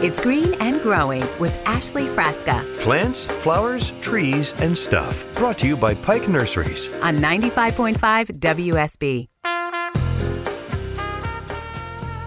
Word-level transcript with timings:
It's 0.00 0.20
Green 0.20 0.54
and 0.60 0.80
Growing 0.80 1.22
with 1.40 1.60
Ashley 1.66 2.04
Frasca 2.04 2.62
Plants, 2.82 3.24
flowers, 3.24 3.90
trees, 3.98 4.54
and 4.62 4.78
stuff. 4.78 5.34
Brought 5.34 5.58
to 5.58 5.66
you 5.66 5.76
by 5.76 5.94
Pike 5.94 6.28
Nurseries. 6.28 6.94
on 7.02 7.16
95.5 7.16 8.30
WSB. 8.38 9.26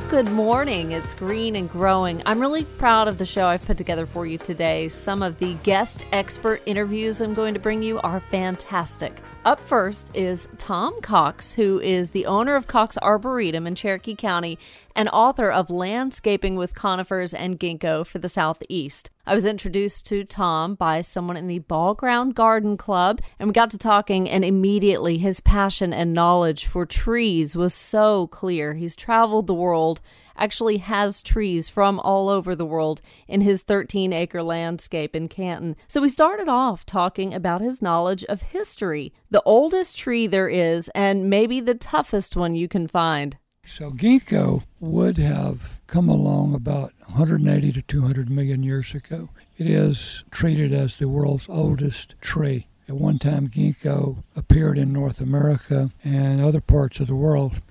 Good 0.10 0.30
morning. 0.34 0.92
It's 0.92 1.14
Green 1.14 1.56
and 1.56 1.70
Growing. 1.70 2.22
I'm 2.26 2.42
really 2.42 2.66
proud 2.66 3.08
of 3.08 3.18
the 3.18 3.26
show 3.26 3.48
I've 3.48 3.66
put 3.66 3.78
together 3.78 4.06
for 4.06 4.26
you 4.26 4.38
today. 4.38 4.90
Some 4.90 5.24
of 5.24 5.40
the 5.40 5.54
guest 5.64 6.04
expert 6.12 6.62
interviews 6.66 7.22
I'm 7.22 7.34
going 7.34 7.54
to 7.54 7.62
bring 7.62 7.82
you 7.82 8.02
are 8.02 8.20
fantastic. 8.20 9.14
Up 9.46 9.60
first 9.60 10.16
is 10.16 10.48
Tom 10.58 11.02
Cox, 11.02 11.54
who 11.54 11.80
is 11.80 12.12
the 12.12 12.26
owner 12.28 12.56
of 12.56 12.68
Cox 12.68 12.98
Arboretum 13.02 13.66
in 13.66 13.74
Cherokee 13.74 14.14
County 14.14 14.60
and 14.96 15.10
author 15.10 15.50
of 15.52 15.70
Landscaping 15.70 16.56
with 16.56 16.76
Conifers 16.76 17.34
and 17.34 17.60
Ginkgo 17.60 18.06
for 18.06 18.20
the 18.20 18.30
Southeast. 18.30 19.10
I 19.26 19.36
was 19.36 19.46
introduced 19.46 20.06
to 20.08 20.24
Tom 20.24 20.76
by 20.76 21.02
someone 21.02 21.38
in 21.38 21.48
the 21.48 21.60
Ball 21.60 21.94
Ground 21.94 22.36
Garden 22.36 22.78
Club, 22.78 23.22
and 23.40 23.50
we 23.50 23.54
got 23.54 23.72
to 23.72 23.78
talking, 23.78 24.30
and 24.30 24.44
immediately 24.44 25.18
his 25.18 25.40
passion 25.40 25.94
and 25.94 26.14
knowledge 26.14 26.66
for 26.66 26.86
trees 26.86 27.56
was 27.56 27.74
so 27.74 28.28
clear. 28.28 28.74
He's 28.74 28.96
traveled 28.96 29.48
the 29.48 29.54
world 29.54 30.02
actually 30.42 30.78
has 30.78 31.22
trees 31.22 31.70
from 31.70 32.00
all 32.00 32.28
over 32.28 32.56
the 32.56 32.66
world 32.66 33.02
in 33.28 33.42
his 33.42 33.62
13 33.62 34.12
acre 34.12 34.42
landscape 34.42 35.16
in 35.16 35.28
Canton. 35.28 35.76
So 35.88 36.02
we 36.02 36.10
started 36.10 36.50
off 36.50 36.86
talking 36.86 37.34
about 37.34 37.62
his 37.62 37.82
knowledge 37.82 38.24
of 38.26 38.42
history, 38.42 39.14
the 39.30 39.44
oldest 39.44 39.98
tree 39.98 40.28
there 40.28 40.50
is, 40.50 40.90
and 40.96 41.30
maybe 41.30 41.60
the 41.60 41.76
toughest 41.76 42.36
one 42.36 42.56
you 42.56 42.68
can 42.68 42.88
find. 42.88 43.38
So 43.68 43.92
ginkgo 43.92 44.64
would 44.80 45.18
have 45.18 45.80
come 45.88 46.10
along 46.10 46.54
about 46.54 46.94
180 47.06 47.72
to 47.74 47.82
200 47.84 48.30
million 48.30 48.64
years 48.64 48.94
ago. 48.94 49.30
It 49.58 49.68
is 49.68 50.24
treated 50.32 50.74
as 50.74 50.96
the 50.96 51.08
world's 51.08 51.48
oldest 51.48 52.16
tree. 52.22 52.68
At 52.88 52.96
one 52.96 53.20
time, 53.20 53.48
ginkgo 53.48 54.24
appeared 54.36 54.78
in 54.78 54.92
North 54.92 55.22
America 55.22 55.92
and 56.04 56.42
other 56.42 56.60
parts 56.60 57.00
of 57.00 57.08
the 57.08 57.16
world, 57.16 57.62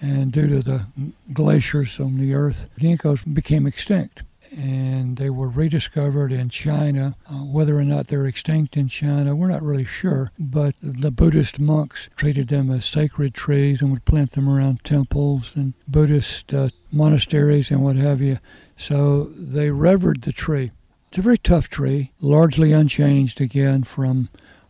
and 0.00 0.32
due 0.32 0.46
to 0.46 0.62
the 0.62 0.86
glaciers 1.32 1.98
on 2.00 2.18
the 2.18 2.34
earth, 2.34 2.70
ginkgos 2.78 3.22
became 3.34 3.66
extinct. 3.66 4.22
And 4.52 5.16
they 5.16 5.30
were 5.30 5.48
rediscovered 5.48 6.30
in 6.30 6.50
China. 6.50 7.16
Uh, 7.26 7.38
whether 7.38 7.78
or 7.78 7.84
not 7.84 8.08
they're 8.08 8.26
extinct 8.26 8.76
in 8.76 8.88
China, 8.88 9.34
we're 9.34 9.48
not 9.48 9.62
really 9.62 9.84
sure. 9.84 10.30
But 10.38 10.74
the 10.82 11.10
Buddhist 11.10 11.58
monks 11.58 12.10
treated 12.16 12.48
them 12.48 12.70
as 12.70 12.84
sacred 12.84 13.34
trees 13.34 13.80
and 13.80 13.90
would 13.90 14.04
plant 14.04 14.32
them 14.32 14.48
around 14.48 14.84
temples 14.84 15.52
and 15.54 15.72
Buddhist 15.88 16.52
uh, 16.52 16.68
monasteries 16.92 17.70
and 17.70 17.82
what 17.82 17.96
have 17.96 18.20
you. 18.20 18.38
So 18.76 19.24
they 19.36 19.70
revered 19.70 20.22
the 20.22 20.32
tree. 20.32 20.70
It's 21.08 21.18
a 21.18 21.22
very 21.22 21.38
tough 21.38 21.68
tree, 21.68 22.12
largely 22.20 22.72
unchanged 22.72 23.40
again 23.40 23.84
from 23.84 24.28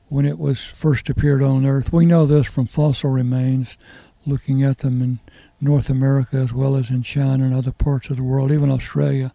when 0.09 0.27
it 0.27 0.39
was 0.39 0.65
first 0.65 1.09
appeared 1.09 1.43
on 1.43 1.65
Earth. 1.65 1.93
We 1.93 2.05
know 2.05 2.27
this 2.27 2.47
from 2.47 2.67
fossil 2.67 3.11
remains, 3.11 3.79
looking 4.27 4.63
at 4.63 4.79
them 4.79 5.01
in 5.01 5.21
North 5.61 5.89
America 5.89 6.37
as 6.37 6.53
well 6.53 6.77
as 6.77 6.91
in 6.91 7.03
China 7.03 7.45
and 7.45 7.55
other 7.55 7.73
parts 7.73 8.11
of 8.11 8.17
the 8.17 8.23
world, 8.23 8.53
even 8.53 8.71
Australia. 8.71 9.33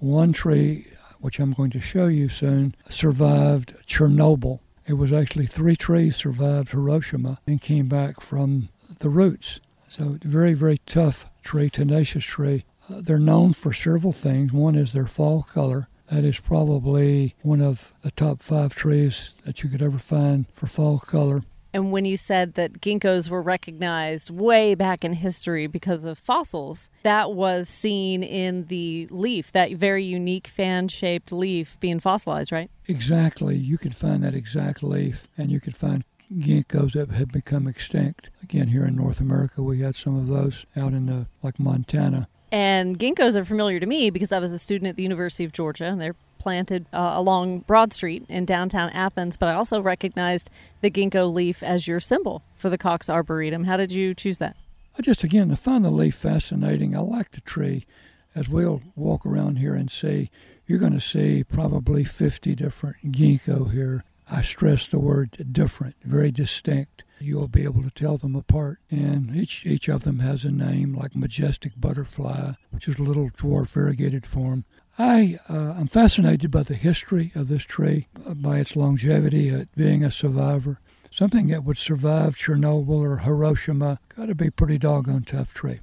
One 0.00 0.32
tree, 0.32 0.86
which 1.18 1.40
I'm 1.40 1.52
going 1.52 1.70
to 1.70 1.80
show 1.80 2.06
you 2.06 2.28
soon, 2.28 2.74
survived 2.88 3.74
Chernobyl. 3.86 4.60
It 4.86 4.92
was 4.92 5.12
actually 5.12 5.46
three 5.46 5.74
trees 5.74 6.14
survived 6.14 6.70
Hiroshima 6.70 7.40
and 7.46 7.60
came 7.60 7.88
back 7.88 8.20
from 8.20 8.68
the 9.00 9.08
roots. 9.08 9.58
So 9.90 10.18
very, 10.22 10.54
very 10.54 10.78
tough 10.86 11.26
tree, 11.42 11.68
tenacious 11.68 12.24
tree. 12.24 12.64
Uh, 12.88 13.00
they're 13.02 13.18
known 13.18 13.54
for 13.54 13.72
several 13.72 14.12
things. 14.12 14.52
One 14.52 14.76
is 14.76 14.92
their 14.92 15.06
fall 15.06 15.42
color. 15.42 15.88
That 16.10 16.24
is 16.24 16.38
probably 16.38 17.34
one 17.42 17.60
of 17.60 17.92
the 18.02 18.12
top 18.12 18.40
five 18.40 18.74
trees 18.74 19.34
that 19.44 19.62
you 19.62 19.68
could 19.68 19.82
ever 19.82 19.98
find 19.98 20.46
for 20.54 20.66
fall 20.66 21.00
color. 21.00 21.42
And 21.72 21.92
when 21.92 22.04
you 22.04 22.16
said 22.16 22.54
that 22.54 22.80
ginkgos 22.80 23.28
were 23.28 23.42
recognized 23.42 24.30
way 24.30 24.74
back 24.74 25.04
in 25.04 25.12
history 25.12 25.66
because 25.66 26.04
of 26.04 26.18
fossils, 26.18 26.88
that 27.02 27.32
was 27.32 27.68
seen 27.68 28.22
in 28.22 28.64
the 28.66 29.06
leaf, 29.10 29.52
that 29.52 29.72
very 29.72 30.04
unique 30.04 30.46
fan 30.46 30.88
shaped 30.88 31.30
leaf 31.30 31.78
being 31.80 32.00
fossilized, 32.00 32.52
right? 32.52 32.70
Exactly. 32.86 33.56
You 33.56 33.76
could 33.76 33.94
find 33.94 34.24
that 34.24 34.34
exact 34.34 34.82
leaf, 34.82 35.28
and 35.36 35.50
you 35.50 35.60
could 35.60 35.76
find 35.76 36.04
ginkgos 36.32 36.92
that 36.92 37.10
had 37.10 37.32
become 37.32 37.66
extinct. 37.66 38.30
Again, 38.42 38.68
here 38.68 38.84
in 38.84 38.96
North 38.96 39.20
America, 39.20 39.62
we 39.62 39.80
had 39.80 39.96
some 39.96 40.16
of 40.16 40.26
those 40.26 40.64
out 40.76 40.92
in 40.92 41.06
the 41.06 41.26
like 41.42 41.58
Montana. 41.58 42.28
And 42.50 42.98
ginkgos 42.98 43.36
are 43.36 43.44
familiar 43.44 43.78
to 43.78 43.86
me 43.86 44.10
because 44.10 44.32
I 44.32 44.38
was 44.38 44.52
a 44.52 44.58
student 44.58 44.88
at 44.88 44.96
the 44.96 45.02
University 45.02 45.44
of 45.44 45.52
Georgia 45.52 45.84
and 45.84 46.00
they're 46.00 46.16
planted 46.38 46.86
uh, 46.92 47.12
along 47.14 47.60
Broad 47.60 47.92
Street 47.92 48.24
in 48.28 48.44
downtown 48.44 48.90
Athens. 48.90 49.36
But 49.36 49.48
I 49.48 49.54
also 49.54 49.80
recognized 49.80 50.50
the 50.80 50.90
ginkgo 50.90 51.32
leaf 51.32 51.62
as 51.62 51.86
your 51.86 52.00
symbol 52.00 52.42
for 52.56 52.70
the 52.70 52.78
Cox 52.78 53.10
Arboretum. 53.10 53.64
How 53.64 53.76
did 53.76 53.92
you 53.92 54.14
choose 54.14 54.38
that? 54.38 54.56
I 54.98 55.02
just 55.02 55.22
again 55.22 55.50
I 55.52 55.54
find 55.54 55.84
the 55.84 55.90
leaf 55.90 56.16
fascinating. 56.16 56.96
I 56.96 57.00
like 57.00 57.32
the 57.32 57.40
tree. 57.40 57.86
As 58.34 58.48
we'll 58.48 58.82
walk 58.94 59.26
around 59.26 59.56
here 59.56 59.74
and 59.74 59.90
see, 59.90 60.30
you're 60.66 60.78
going 60.78 60.92
to 60.92 61.00
see 61.00 61.42
probably 61.44 62.04
50 62.04 62.54
different 62.54 63.12
ginkgo 63.12 63.72
here. 63.72 64.04
I 64.30 64.42
stress 64.42 64.86
the 64.86 64.98
word 64.98 65.46
different, 65.52 65.96
very 66.04 66.30
distinct. 66.30 67.04
You'll 67.18 67.48
be 67.48 67.64
able 67.64 67.82
to 67.82 67.90
tell 67.90 68.18
them 68.18 68.36
apart. 68.36 68.78
And 68.90 69.34
each 69.34 69.64
each 69.64 69.88
of 69.88 70.04
them 70.04 70.18
has 70.18 70.44
a 70.44 70.50
name, 70.50 70.94
like 70.94 71.16
majestic 71.16 71.72
butterfly, 71.76 72.52
which 72.70 72.86
is 72.86 72.98
a 72.98 73.02
little 73.02 73.30
dwarf 73.30 73.70
variegated 73.70 74.26
form. 74.26 74.64
I 74.98 75.38
uh, 75.48 75.74
am 75.78 75.86
fascinated 75.86 76.50
by 76.50 76.64
the 76.64 76.74
history 76.74 77.30
of 77.36 77.46
this 77.46 77.62
tree, 77.62 78.08
uh, 78.26 78.34
by 78.34 78.58
its 78.58 78.74
longevity, 78.74 79.54
uh, 79.54 79.66
being 79.76 80.02
a 80.02 80.10
survivor. 80.10 80.80
Something 81.10 81.46
that 81.48 81.62
would 81.62 81.78
survive 81.78 82.34
Chernobyl 82.34 83.00
or 83.00 83.18
Hiroshima 83.18 84.00
got 84.16 84.26
to 84.26 84.34
be 84.34 84.50
pretty 84.50 84.76
doggone 84.76 85.22
tough 85.22 85.54
tree. 85.54 85.80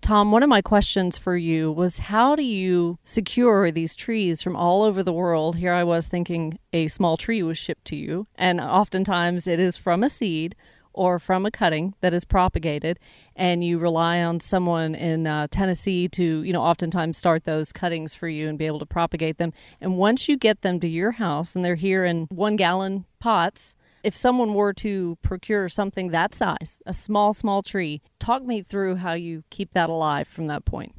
Tom, 0.00 0.30
one 0.30 0.42
of 0.42 0.48
my 0.48 0.62
questions 0.62 1.18
for 1.18 1.36
you 1.36 1.70
was 1.70 1.98
how 1.98 2.34
do 2.36 2.42
you 2.42 2.98
secure 3.02 3.70
these 3.70 3.96
trees 3.96 4.40
from 4.40 4.56
all 4.56 4.82
over 4.82 5.02
the 5.02 5.12
world? 5.12 5.56
Here 5.56 5.72
I 5.72 5.84
was 5.84 6.06
thinking 6.06 6.58
a 6.72 6.88
small 6.88 7.16
tree 7.16 7.42
was 7.42 7.58
shipped 7.58 7.84
to 7.86 7.96
you, 7.96 8.26
and 8.36 8.60
oftentimes 8.60 9.46
it 9.46 9.58
is 9.58 9.76
from 9.76 10.02
a 10.02 10.10
seed 10.10 10.54
or 10.94 11.18
from 11.18 11.46
a 11.46 11.50
cutting 11.50 11.94
that 12.00 12.14
is 12.14 12.24
propagated, 12.24 12.98
and 13.36 13.64
you 13.64 13.78
rely 13.78 14.22
on 14.22 14.40
someone 14.40 14.94
in 14.94 15.26
uh, 15.26 15.46
Tennessee 15.50 16.08
to, 16.08 16.42
you 16.42 16.52
know, 16.52 16.62
oftentimes 16.62 17.18
start 17.18 17.44
those 17.44 17.72
cuttings 17.72 18.14
for 18.14 18.28
you 18.28 18.48
and 18.48 18.58
be 18.58 18.66
able 18.66 18.78
to 18.78 18.86
propagate 18.86 19.38
them. 19.38 19.52
And 19.80 19.96
once 19.96 20.28
you 20.28 20.36
get 20.36 20.62
them 20.62 20.80
to 20.80 20.88
your 20.88 21.12
house 21.12 21.56
and 21.56 21.64
they're 21.64 21.74
here 21.74 22.04
in 22.04 22.26
one 22.30 22.56
gallon 22.56 23.04
pots, 23.18 23.74
if 24.02 24.16
someone 24.16 24.54
were 24.54 24.72
to 24.74 25.16
procure 25.22 25.68
something 25.68 26.10
that 26.10 26.34
size, 26.34 26.80
a 26.86 26.92
small, 26.92 27.32
small 27.32 27.62
tree, 27.62 28.02
talk 28.18 28.44
me 28.44 28.62
through 28.62 28.96
how 28.96 29.12
you 29.12 29.44
keep 29.50 29.72
that 29.72 29.88
alive 29.88 30.26
from 30.26 30.48
that 30.48 30.64
point. 30.64 30.94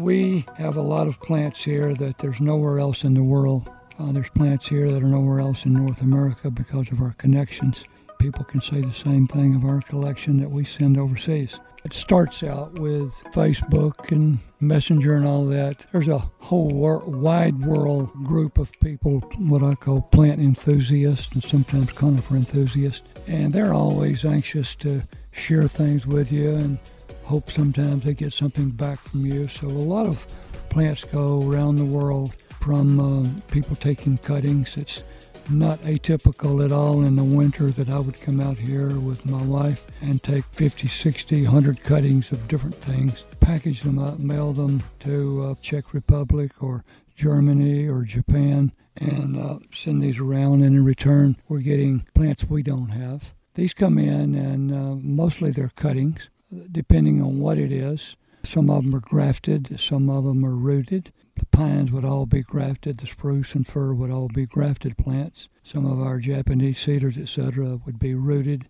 We 0.00 0.46
have 0.56 0.76
a 0.76 0.82
lot 0.82 1.08
of 1.08 1.20
plants 1.20 1.62
here 1.62 1.92
that 1.94 2.18
there's 2.18 2.40
nowhere 2.40 2.78
else 2.78 3.04
in 3.04 3.14
the 3.14 3.22
world. 3.22 3.68
Uh, 3.98 4.12
there's 4.12 4.30
plants 4.30 4.68
here 4.68 4.88
that 4.88 5.02
are 5.02 5.08
nowhere 5.08 5.40
else 5.40 5.64
in 5.64 5.72
North 5.72 6.00
America 6.02 6.50
because 6.50 6.90
of 6.92 7.02
our 7.02 7.14
connections. 7.18 7.84
People 8.18 8.44
can 8.44 8.60
say 8.60 8.80
the 8.80 8.92
same 8.92 9.26
thing 9.26 9.54
of 9.54 9.64
our 9.64 9.80
collection 9.82 10.38
that 10.40 10.50
we 10.50 10.64
send 10.64 10.98
overseas. 10.98 11.58
It 11.84 11.92
starts 11.94 12.42
out 12.42 12.78
with 12.80 13.12
Facebook 13.32 14.10
and 14.10 14.40
Messenger 14.60 15.14
and 15.14 15.26
all 15.26 15.46
that. 15.46 15.86
There's 15.92 16.08
a 16.08 16.18
whole 16.40 16.68
wor- 16.68 17.04
wide 17.06 17.64
world 17.64 18.12
group 18.24 18.58
of 18.58 18.72
people, 18.80 19.20
what 19.38 19.62
I 19.62 19.74
call 19.74 20.02
plant 20.02 20.40
enthusiasts 20.40 21.32
and 21.32 21.42
sometimes 21.42 21.92
conifer 21.92 22.34
enthusiasts. 22.34 23.08
and 23.28 23.52
they're 23.52 23.72
always 23.72 24.24
anxious 24.24 24.74
to 24.76 25.02
share 25.30 25.68
things 25.68 26.06
with 26.06 26.32
you 26.32 26.50
and 26.50 26.78
hope 27.22 27.50
sometimes 27.50 28.04
they 28.04 28.14
get 28.14 28.32
something 28.32 28.70
back 28.70 28.98
from 28.98 29.24
you. 29.24 29.46
So 29.46 29.68
a 29.68 29.68
lot 29.68 30.06
of 30.06 30.26
plants 30.70 31.04
go 31.04 31.48
around 31.48 31.76
the 31.76 31.84
world 31.84 32.34
from 32.60 32.98
uh, 32.98 33.28
people 33.52 33.76
taking 33.76 34.18
cuttings. 34.18 34.76
It's 34.76 35.02
not 35.50 35.80
atypical 35.80 36.64
at 36.64 36.72
all 36.72 37.02
in 37.02 37.16
the 37.16 37.24
winter 37.24 37.70
that 37.70 37.88
I 37.88 37.98
would 37.98 38.20
come 38.20 38.40
out 38.40 38.58
here 38.58 38.98
with 38.98 39.24
my 39.24 39.42
wife 39.42 39.86
and 40.00 40.22
take 40.22 40.44
50, 40.52 40.88
60, 40.88 41.42
100 41.42 41.82
cuttings 41.82 42.32
of 42.32 42.48
different 42.48 42.74
things, 42.74 43.24
package 43.40 43.82
them 43.82 43.98
up, 43.98 44.18
mail 44.18 44.52
them 44.52 44.82
to 45.00 45.44
uh, 45.44 45.54
Czech 45.62 45.94
Republic 45.94 46.62
or 46.62 46.84
Germany 47.16 47.86
or 47.86 48.02
Japan, 48.02 48.72
and 48.96 49.36
uh, 49.36 49.58
send 49.72 50.02
these 50.02 50.18
around. 50.18 50.62
And 50.62 50.76
in 50.76 50.84
return, 50.84 51.36
we're 51.48 51.60
getting 51.60 52.06
plants 52.14 52.44
we 52.44 52.62
don't 52.62 52.90
have. 52.90 53.24
These 53.54 53.74
come 53.74 53.98
in, 53.98 54.34
and 54.34 54.72
uh, 54.72 54.96
mostly 55.02 55.50
they're 55.50 55.70
cuttings, 55.74 56.28
depending 56.70 57.22
on 57.22 57.40
what 57.40 57.58
it 57.58 57.72
is. 57.72 58.16
Some 58.44 58.70
of 58.70 58.84
them 58.84 58.94
are 58.94 59.00
grafted, 59.00 59.80
some 59.80 60.08
of 60.08 60.24
them 60.24 60.44
are 60.44 60.54
rooted. 60.54 61.12
The 61.38 61.46
pines 61.46 61.92
would 61.92 62.04
all 62.04 62.26
be 62.26 62.42
grafted, 62.42 62.98
the 62.98 63.06
spruce 63.06 63.54
and 63.54 63.64
fir 63.64 63.94
would 63.94 64.10
all 64.10 64.26
be 64.26 64.44
grafted 64.44 64.96
plants. 64.96 65.48
Some 65.62 65.86
of 65.86 66.00
our 66.00 66.18
Japanese 66.18 66.80
cedars, 66.80 67.16
etc., 67.16 67.80
would 67.86 68.00
be 68.00 68.16
rooted. 68.16 68.66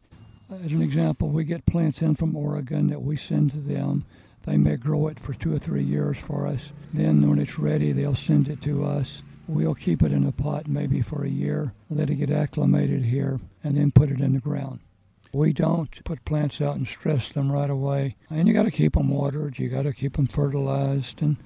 As 0.51 0.75
an 0.75 0.83
example, 0.83 1.31
we 1.31 1.45
get 1.45 1.65
plants 1.65 2.03
in 2.03 2.15
from 2.15 2.37
Oregon 2.37 2.89
that 2.89 3.03
we 3.03 3.17
send 3.17 3.53
to 3.53 3.57
them. 3.57 4.05
They 4.45 4.59
may 4.59 4.77
grow 4.77 5.07
it 5.09 5.19
for 5.19 5.33
two 5.33 5.55
or 5.55 5.59
three 5.59 5.83
years 5.83 6.19
for 6.19 6.47
us. 6.47 6.71
Then, 6.93 7.27
when 7.27 7.39
it's 7.39 7.59
ready, 7.59 7.93
they'll 7.93 8.15
send 8.15 8.51
it 8.51 8.61
to 8.63 8.85
us. 8.85 9.23
We'll 9.47 9.75
keep 9.75 10.03
it 10.03 10.13
in 10.13 10.27
a 10.27 10.33
pot 10.33 10.69
maybe 10.69 11.01
for 11.01 11.25
a 11.25 11.31
year, 11.31 11.73
let 11.89 12.11
it 12.11 12.17
get 12.17 12.31
acclimated 12.31 13.07
here, 13.07 13.41
and 13.65 13.79
then 13.79 13.93
put 13.93 14.11
it 14.11 14.21
in 14.21 14.35
the 14.35 14.41
ground. 14.41 14.81
We 15.33 15.55
don't 15.55 16.05
put 16.05 16.27
plants 16.27 16.61
out 16.61 16.77
and 16.77 16.87
stress 16.87 17.31
them 17.31 17.51
right 17.51 17.71
away. 17.71 18.17
And 18.29 18.47
you 18.47 18.53
got 18.53 18.65
to 18.65 18.71
keep 18.71 18.93
them 18.93 19.09
watered, 19.09 19.59
you 19.59 19.71
got 19.71 19.85
to 19.85 19.95
keep 19.95 20.17
them 20.17 20.27
fertilized, 20.27 21.23
and 21.23 21.39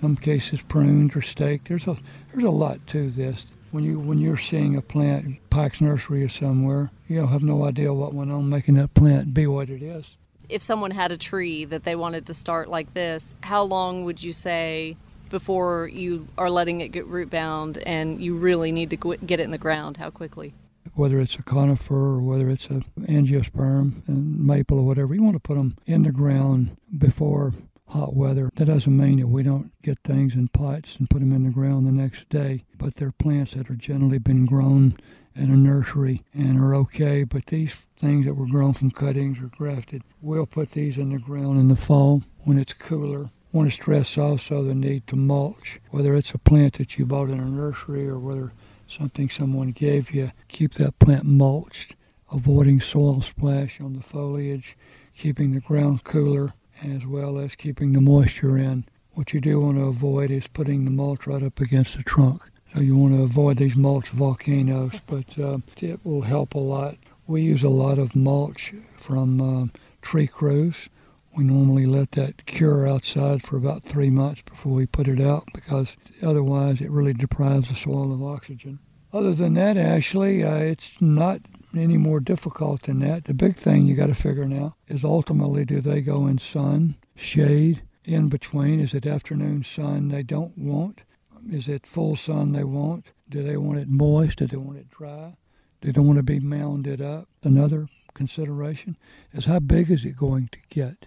some 0.00 0.16
cases 0.16 0.60
pruned 0.62 1.16
or 1.16 1.22
staked. 1.22 1.68
There's 1.68 1.86
a 1.86 1.96
there's 2.32 2.44
a 2.44 2.50
lot 2.50 2.86
to 2.88 3.10
this. 3.10 3.46
When 3.70 3.84
you 3.84 3.98
when 3.98 4.18
you're 4.18 4.36
seeing 4.36 4.76
a 4.76 4.82
plant, 4.82 5.38
Pike's 5.50 5.80
Nursery 5.80 6.22
or 6.24 6.28
somewhere, 6.28 6.90
you 7.08 7.26
have 7.26 7.42
no 7.42 7.64
idea 7.64 7.92
what 7.92 8.14
went 8.14 8.32
on 8.32 8.48
making 8.48 8.76
that 8.76 8.94
plant 8.94 9.34
be 9.34 9.46
what 9.46 9.68
it 9.68 9.82
is. 9.82 10.16
If 10.48 10.62
someone 10.62 10.90
had 10.90 11.12
a 11.12 11.16
tree 11.18 11.66
that 11.66 11.84
they 11.84 11.94
wanted 11.94 12.26
to 12.26 12.34
start 12.34 12.70
like 12.70 12.94
this, 12.94 13.34
how 13.42 13.64
long 13.64 14.04
would 14.04 14.22
you 14.22 14.32
say 14.32 14.96
before 15.28 15.88
you 15.88 16.26
are 16.38 16.50
letting 16.50 16.80
it 16.80 16.88
get 16.88 17.06
root 17.06 17.28
bound 17.28 17.78
and 17.78 18.20
you 18.22 18.34
really 18.34 18.72
need 18.72 18.88
to 18.90 18.96
get 19.26 19.40
it 19.40 19.42
in 19.42 19.50
the 19.50 19.58
ground? 19.58 19.98
How 19.98 20.08
quickly? 20.08 20.54
Whether 20.94 21.20
it's 21.20 21.36
a 21.36 21.42
conifer 21.42 21.94
or 21.94 22.20
whether 22.20 22.48
it's 22.48 22.66
a 22.66 22.82
angiosperm 23.02 24.08
and 24.08 24.46
maple 24.46 24.78
or 24.78 24.86
whatever, 24.86 25.14
you 25.14 25.22
want 25.22 25.34
to 25.34 25.40
put 25.40 25.56
them 25.56 25.76
in 25.84 26.02
the 26.02 26.10
ground 26.10 26.78
before 26.96 27.52
hot 27.88 28.14
weather. 28.14 28.50
That 28.56 28.66
doesn't 28.66 28.96
mean 28.96 29.18
that 29.20 29.28
we 29.28 29.42
don't 29.42 29.72
get 29.82 29.98
things 30.04 30.34
in 30.34 30.48
pots 30.48 30.96
and 30.96 31.08
put 31.08 31.20
them 31.20 31.32
in 31.32 31.44
the 31.44 31.50
ground 31.50 31.86
the 31.86 31.92
next 31.92 32.28
day, 32.28 32.64
but 32.76 32.96
they're 32.96 33.12
plants 33.12 33.54
that 33.54 33.70
are 33.70 33.76
generally 33.76 34.18
been 34.18 34.44
grown 34.44 34.96
in 35.34 35.50
a 35.50 35.56
nursery 35.56 36.22
and 36.34 36.60
are 36.60 36.74
okay. 36.74 37.24
But 37.24 37.46
these 37.46 37.76
things 37.98 38.26
that 38.26 38.34
were 38.34 38.46
grown 38.46 38.74
from 38.74 38.90
cuttings 38.90 39.40
or 39.40 39.46
grafted, 39.46 40.02
we'll 40.20 40.46
put 40.46 40.72
these 40.72 40.98
in 40.98 41.12
the 41.12 41.18
ground 41.18 41.58
in 41.58 41.68
the 41.68 41.76
fall 41.76 42.22
when 42.44 42.58
it's 42.58 42.74
cooler. 42.74 43.30
Want 43.52 43.70
to 43.70 43.74
stress 43.74 44.18
also 44.18 44.62
the 44.62 44.74
need 44.74 45.06
to 45.06 45.16
mulch, 45.16 45.80
whether 45.90 46.14
it's 46.14 46.34
a 46.34 46.38
plant 46.38 46.74
that 46.74 46.98
you 46.98 47.06
bought 47.06 47.30
in 47.30 47.40
a 47.40 47.44
nursery 47.44 48.06
or 48.06 48.18
whether 48.18 48.52
something 48.86 49.30
someone 49.30 49.72
gave 49.72 50.10
you. 50.10 50.32
Keep 50.48 50.74
that 50.74 50.98
plant 50.98 51.24
mulched, 51.24 51.94
avoiding 52.30 52.80
soil 52.80 53.22
splash 53.22 53.80
on 53.80 53.94
the 53.94 54.02
foliage, 54.02 54.76
keeping 55.16 55.54
the 55.54 55.60
ground 55.60 56.04
cooler 56.04 56.52
as 56.82 57.06
well 57.06 57.38
as 57.38 57.54
keeping 57.54 57.92
the 57.92 58.00
moisture 58.00 58.56
in. 58.56 58.84
What 59.12 59.32
you 59.32 59.40
do 59.40 59.60
want 59.60 59.78
to 59.78 59.84
avoid 59.84 60.30
is 60.30 60.46
putting 60.46 60.84
the 60.84 60.90
mulch 60.90 61.26
right 61.26 61.42
up 61.42 61.60
against 61.60 61.96
the 61.96 62.02
trunk. 62.02 62.42
So 62.74 62.80
you 62.80 62.96
want 62.96 63.14
to 63.14 63.22
avoid 63.22 63.58
these 63.58 63.76
mulch 63.76 64.08
volcanoes, 64.10 65.00
but 65.06 65.38
uh, 65.38 65.58
it 65.80 66.04
will 66.04 66.22
help 66.22 66.54
a 66.54 66.58
lot. 66.58 66.96
We 67.26 67.42
use 67.42 67.62
a 67.62 67.68
lot 67.68 67.98
of 67.98 68.14
mulch 68.14 68.72
from 68.96 69.40
uh, 69.40 69.66
tree 70.02 70.26
crews. 70.26 70.88
We 71.36 71.44
normally 71.44 71.86
let 71.86 72.12
that 72.12 72.46
cure 72.46 72.86
outside 72.88 73.42
for 73.42 73.56
about 73.56 73.82
three 73.82 74.10
months 74.10 74.42
before 74.42 74.72
we 74.72 74.86
put 74.86 75.08
it 75.08 75.20
out 75.20 75.48
because 75.54 75.96
otherwise 76.22 76.80
it 76.80 76.90
really 76.90 77.12
deprives 77.12 77.68
the 77.68 77.74
soil 77.74 78.12
of 78.12 78.22
oxygen. 78.22 78.78
Other 79.12 79.32
than 79.32 79.54
that, 79.54 79.76
Ashley, 79.76 80.44
uh, 80.44 80.56
it's 80.58 81.00
not 81.00 81.40
any 81.76 81.98
more 81.98 82.20
difficult 82.20 82.82
than 82.82 83.00
that. 83.00 83.24
The 83.24 83.34
big 83.34 83.56
thing 83.56 83.86
you 83.86 83.94
got 83.94 84.06
to 84.06 84.14
figure 84.14 84.46
now 84.46 84.76
is 84.86 85.04
ultimately 85.04 85.64
do 85.64 85.80
they 85.80 86.00
go 86.00 86.26
in 86.26 86.38
sun, 86.38 86.96
shade, 87.16 87.82
in 88.04 88.28
between? 88.28 88.80
Is 88.80 88.94
it 88.94 89.06
afternoon 89.06 89.64
sun 89.64 90.08
they 90.08 90.22
don't 90.22 90.56
want? 90.56 91.02
Is 91.50 91.68
it 91.68 91.86
full 91.86 92.16
sun 92.16 92.52
they 92.52 92.64
want? 92.64 93.06
Do 93.28 93.42
they 93.42 93.56
want 93.56 93.78
it 93.78 93.88
moist? 93.88 94.38
Do 94.38 94.46
they 94.46 94.56
want 94.56 94.78
it 94.78 94.90
dry? 94.90 95.36
Do 95.80 95.92
they 95.92 96.00
want 96.00 96.16
to 96.16 96.22
be 96.22 96.40
mounded 96.40 97.00
up? 97.00 97.28
Another 97.42 97.88
consideration 98.14 98.96
is 99.32 99.46
how 99.46 99.60
big 99.60 99.90
is 99.90 100.04
it 100.04 100.16
going 100.16 100.48
to 100.52 100.58
get? 100.70 101.06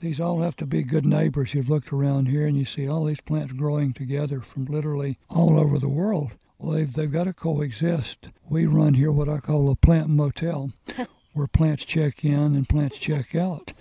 These 0.00 0.20
all 0.20 0.40
have 0.40 0.56
to 0.56 0.66
be 0.66 0.82
good 0.82 1.06
neighbors. 1.06 1.54
You've 1.54 1.68
looked 1.68 1.92
around 1.92 2.26
here 2.26 2.46
and 2.46 2.56
you 2.56 2.64
see 2.64 2.88
all 2.88 3.04
these 3.04 3.20
plants 3.20 3.52
growing 3.52 3.92
together 3.92 4.40
from 4.40 4.64
literally 4.64 5.18
all 5.28 5.58
over 5.58 5.78
the 5.78 5.88
world. 5.88 6.32
Well, 6.60 6.76
they've, 6.76 6.92
they've 6.92 7.10
got 7.10 7.24
to 7.24 7.32
coexist. 7.32 8.28
We 8.48 8.66
run 8.66 8.94
here 8.94 9.10
what 9.10 9.30
I 9.30 9.38
call 9.38 9.70
a 9.70 9.76
plant 9.76 10.10
motel, 10.10 10.72
where 11.32 11.46
plants 11.46 11.84
check 11.86 12.22
in 12.22 12.34
and 12.34 12.68
plants 12.68 12.98
check 12.98 13.34
out. 13.34 13.72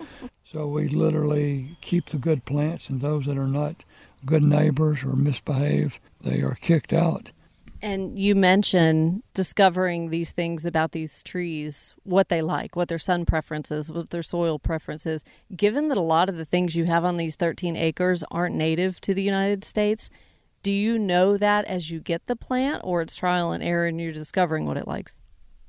So 0.45 0.65
we 0.67 0.87
literally 0.87 1.77
keep 1.81 2.07
the 2.07 2.17
good 2.17 2.45
plants, 2.45 2.89
and 2.89 3.01
those 3.01 3.25
that 3.25 3.37
are 3.37 3.47
not 3.47 3.83
good 4.25 4.43
neighbors 4.43 5.03
or 5.03 5.15
misbehave, 5.15 5.99
they 6.21 6.41
are 6.41 6.55
kicked 6.55 6.93
out. 6.93 7.31
And 7.81 8.17
you 8.17 8.35
mentioned 8.35 9.23
discovering 9.33 10.09
these 10.09 10.31
things 10.31 10.65
about 10.65 10.91
these 10.91 11.21
trees, 11.23 11.93
what 12.03 12.29
they 12.29 12.41
like, 12.41 12.75
what 12.75 12.87
their 12.87 12.99
sun 12.99 13.25
preferences, 13.25 13.91
what 13.91 14.09
their 14.09 14.23
soil 14.23 14.57
preferences. 14.59 15.23
Given 15.55 15.87
that 15.89 15.97
a 15.97 16.01
lot 16.01 16.29
of 16.29 16.35
the 16.35 16.45
things 16.45 16.75
you 16.75 16.85
have 16.85 17.05
on 17.05 17.17
these 17.17 17.35
13 17.35 17.77
acres 17.77 18.23
aren't 18.31 18.55
native 18.55 18.99
to 19.01 19.13
the 19.13 19.23
United 19.23 19.63
States, 19.63 20.09
do 20.63 20.71
you 20.71 20.99
know 20.99 21.37
that 21.37 21.65
as 21.65 21.89
you 21.89 21.99
get 21.99 22.27
the 22.27 22.35
plant, 22.35 22.81
or 22.83 23.01
it's 23.01 23.15
trial 23.15 23.51
and 23.51 23.63
error 23.63 23.85
and 23.85 23.99
you're 23.99 24.11
discovering 24.11 24.65
what 24.65 24.77
it 24.77 24.87
likes? 24.87 25.19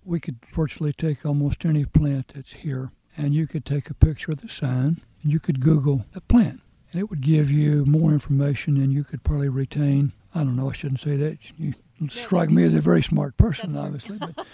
We 0.05 0.21
could 0.21 0.39
virtually 0.53 0.93
take 0.93 1.25
almost 1.25 1.65
any 1.65 1.85
plant 1.85 2.33
that's 2.35 2.53
here, 2.53 2.91
and 3.17 3.35
you 3.35 3.47
could 3.47 3.65
take 3.65 3.91
a 3.91 3.95
picture 3.95 4.33
of 4.33 4.41
the 4.41 4.49
sign, 4.49 5.03
and 5.23 5.33
you 5.33 5.39
could 5.41 5.61
Google 5.61 6.07
the 6.13 6.21
plant, 6.21 6.63
and 6.91 7.01
it 7.01 7.11
would 7.11 7.21
give 7.21 7.51
you 7.51 7.85
more 7.85 8.13
information 8.13 8.75
than 8.81 8.91
you 8.91 9.05
could 9.05 9.23
probably 9.23 9.49
retain. 9.49 10.13
I 10.35 10.45
don't 10.45 10.57
know, 10.57 10.71
I 10.71 10.73
shouldn't 10.73 11.01
say 11.01 11.17
that. 11.17 11.39
You 11.59 11.75
strike 12.09 12.51
me 12.51 12.65
as 12.65 12.75
a 12.75 12.81
very 12.81 13.03
smart 13.03 13.37
person, 13.37 13.77
obviously, 13.77 14.19
but 14.19 14.47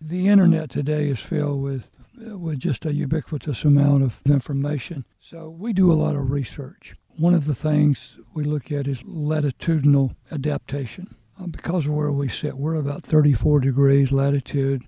the 0.00 0.28
internet 0.28 0.70
today 0.70 1.08
is 1.08 1.18
filled 1.18 1.62
with 1.62 1.90
with 2.20 2.58
just 2.58 2.84
a 2.84 2.92
ubiquitous 2.92 3.64
amount 3.64 4.02
of 4.02 4.20
information. 4.26 5.04
So 5.20 5.48
we 5.48 5.72
do 5.72 5.90
a 5.90 5.94
lot 5.94 6.16
of 6.16 6.30
research. 6.30 6.94
One 7.20 7.34
of 7.34 7.44
the 7.44 7.54
things 7.54 8.16
we 8.32 8.44
look 8.44 8.72
at 8.72 8.88
is 8.88 9.04
latitudinal 9.04 10.16
adaptation. 10.32 11.16
Uh, 11.38 11.48
because 11.48 11.84
of 11.84 11.92
where 11.92 12.10
we 12.10 12.30
sit, 12.30 12.56
we're 12.56 12.76
about 12.76 13.02
34 13.02 13.60
degrees 13.60 14.10
latitude. 14.10 14.84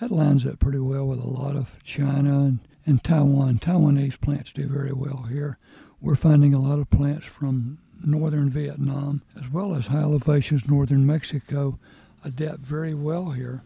That 0.00 0.10
lines 0.10 0.46
up 0.46 0.60
pretty 0.60 0.78
well 0.78 1.06
with 1.06 1.18
a 1.18 1.28
lot 1.28 1.56
of 1.56 1.76
China 1.84 2.40
and, 2.40 2.60
and 2.86 3.04
Taiwan. 3.04 3.58
Taiwanese 3.58 4.18
plants 4.18 4.50
do 4.50 4.66
very 4.66 4.94
well 4.94 5.26
here. 5.28 5.58
We're 6.00 6.16
finding 6.16 6.54
a 6.54 6.58
lot 6.58 6.78
of 6.78 6.88
plants 6.88 7.26
from 7.26 7.76
northern 8.02 8.48
Vietnam 8.48 9.20
as 9.38 9.50
well 9.50 9.74
as 9.74 9.88
high 9.88 10.00
elevations 10.00 10.66
northern 10.66 11.04
Mexico 11.04 11.78
adapt 12.24 12.60
very 12.60 12.94
well 12.94 13.30
here. 13.30 13.60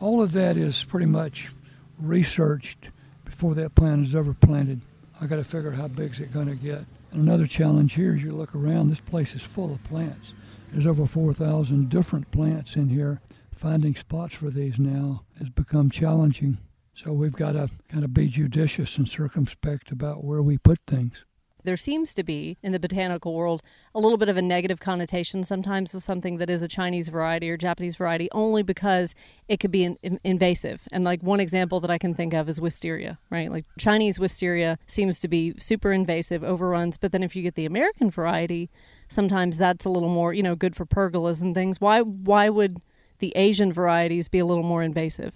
All 0.00 0.22
of 0.22 0.32
that 0.32 0.56
is 0.56 0.84
pretty 0.84 1.04
much 1.04 1.50
researched 1.98 2.88
before 3.26 3.54
that 3.56 3.74
plant 3.74 4.06
is 4.06 4.14
ever 4.14 4.32
planted. 4.32 4.80
I 5.20 5.26
got 5.26 5.36
to 5.36 5.44
figure 5.44 5.72
how 5.72 5.88
big 5.88 6.12
is 6.12 6.20
it 6.20 6.32
going 6.32 6.46
to 6.46 6.54
get. 6.54 6.86
Another 7.12 7.46
challenge 7.46 7.94
here 7.94 8.14
is 8.14 8.22
you 8.22 8.32
look 8.32 8.54
around, 8.54 8.90
this 8.90 9.00
place 9.00 9.34
is 9.34 9.42
full 9.42 9.72
of 9.72 9.82
plants. 9.84 10.34
There's 10.72 10.86
over 10.86 11.06
4,000 11.06 11.88
different 11.88 12.30
plants 12.30 12.76
in 12.76 12.88
here. 12.88 13.20
Finding 13.54 13.94
spots 13.94 14.34
for 14.34 14.50
these 14.50 14.78
now 14.78 15.24
has 15.38 15.48
become 15.48 15.90
challenging. 15.90 16.58
So 16.94 17.12
we've 17.12 17.32
got 17.32 17.52
to 17.52 17.70
kind 17.88 18.04
of 18.04 18.12
be 18.12 18.28
judicious 18.28 18.98
and 18.98 19.08
circumspect 19.08 19.90
about 19.90 20.24
where 20.24 20.42
we 20.42 20.58
put 20.58 20.80
things 20.86 21.24
there 21.68 21.76
seems 21.76 22.14
to 22.14 22.22
be 22.22 22.56
in 22.62 22.72
the 22.72 22.78
botanical 22.80 23.34
world 23.34 23.62
a 23.94 24.00
little 24.00 24.16
bit 24.16 24.30
of 24.30 24.38
a 24.38 24.42
negative 24.42 24.80
connotation 24.80 25.44
sometimes 25.44 25.92
with 25.92 26.02
something 26.02 26.38
that 26.38 26.48
is 26.48 26.62
a 26.62 26.68
Chinese 26.68 27.10
variety 27.10 27.50
or 27.50 27.58
Japanese 27.58 27.94
variety 27.94 28.26
only 28.32 28.62
because 28.62 29.14
it 29.48 29.60
could 29.60 29.70
be 29.70 29.84
in, 29.84 29.98
in, 30.02 30.18
invasive. 30.24 30.80
And 30.92 31.04
like 31.04 31.22
one 31.22 31.40
example 31.40 31.78
that 31.80 31.90
I 31.90 31.98
can 31.98 32.14
think 32.14 32.32
of 32.32 32.48
is 32.48 32.58
wisteria, 32.58 33.18
right? 33.28 33.52
Like 33.52 33.66
Chinese 33.78 34.18
wisteria 34.18 34.78
seems 34.86 35.20
to 35.20 35.28
be 35.28 35.52
super 35.58 35.92
invasive, 35.92 36.42
overruns, 36.42 36.96
but 36.96 37.12
then 37.12 37.22
if 37.22 37.36
you 37.36 37.42
get 37.42 37.54
the 37.54 37.66
American 37.66 38.10
variety, 38.10 38.70
sometimes 39.08 39.58
that's 39.58 39.84
a 39.84 39.90
little 39.90 40.08
more, 40.08 40.32
you 40.32 40.42
know, 40.42 40.56
good 40.56 40.74
for 40.74 40.86
pergolas 40.86 41.42
and 41.42 41.54
things. 41.54 41.82
Why 41.82 42.00
why 42.00 42.48
would 42.48 42.80
the 43.18 43.36
Asian 43.36 43.74
varieties 43.74 44.28
be 44.28 44.38
a 44.38 44.46
little 44.46 44.64
more 44.64 44.82
invasive? 44.82 45.34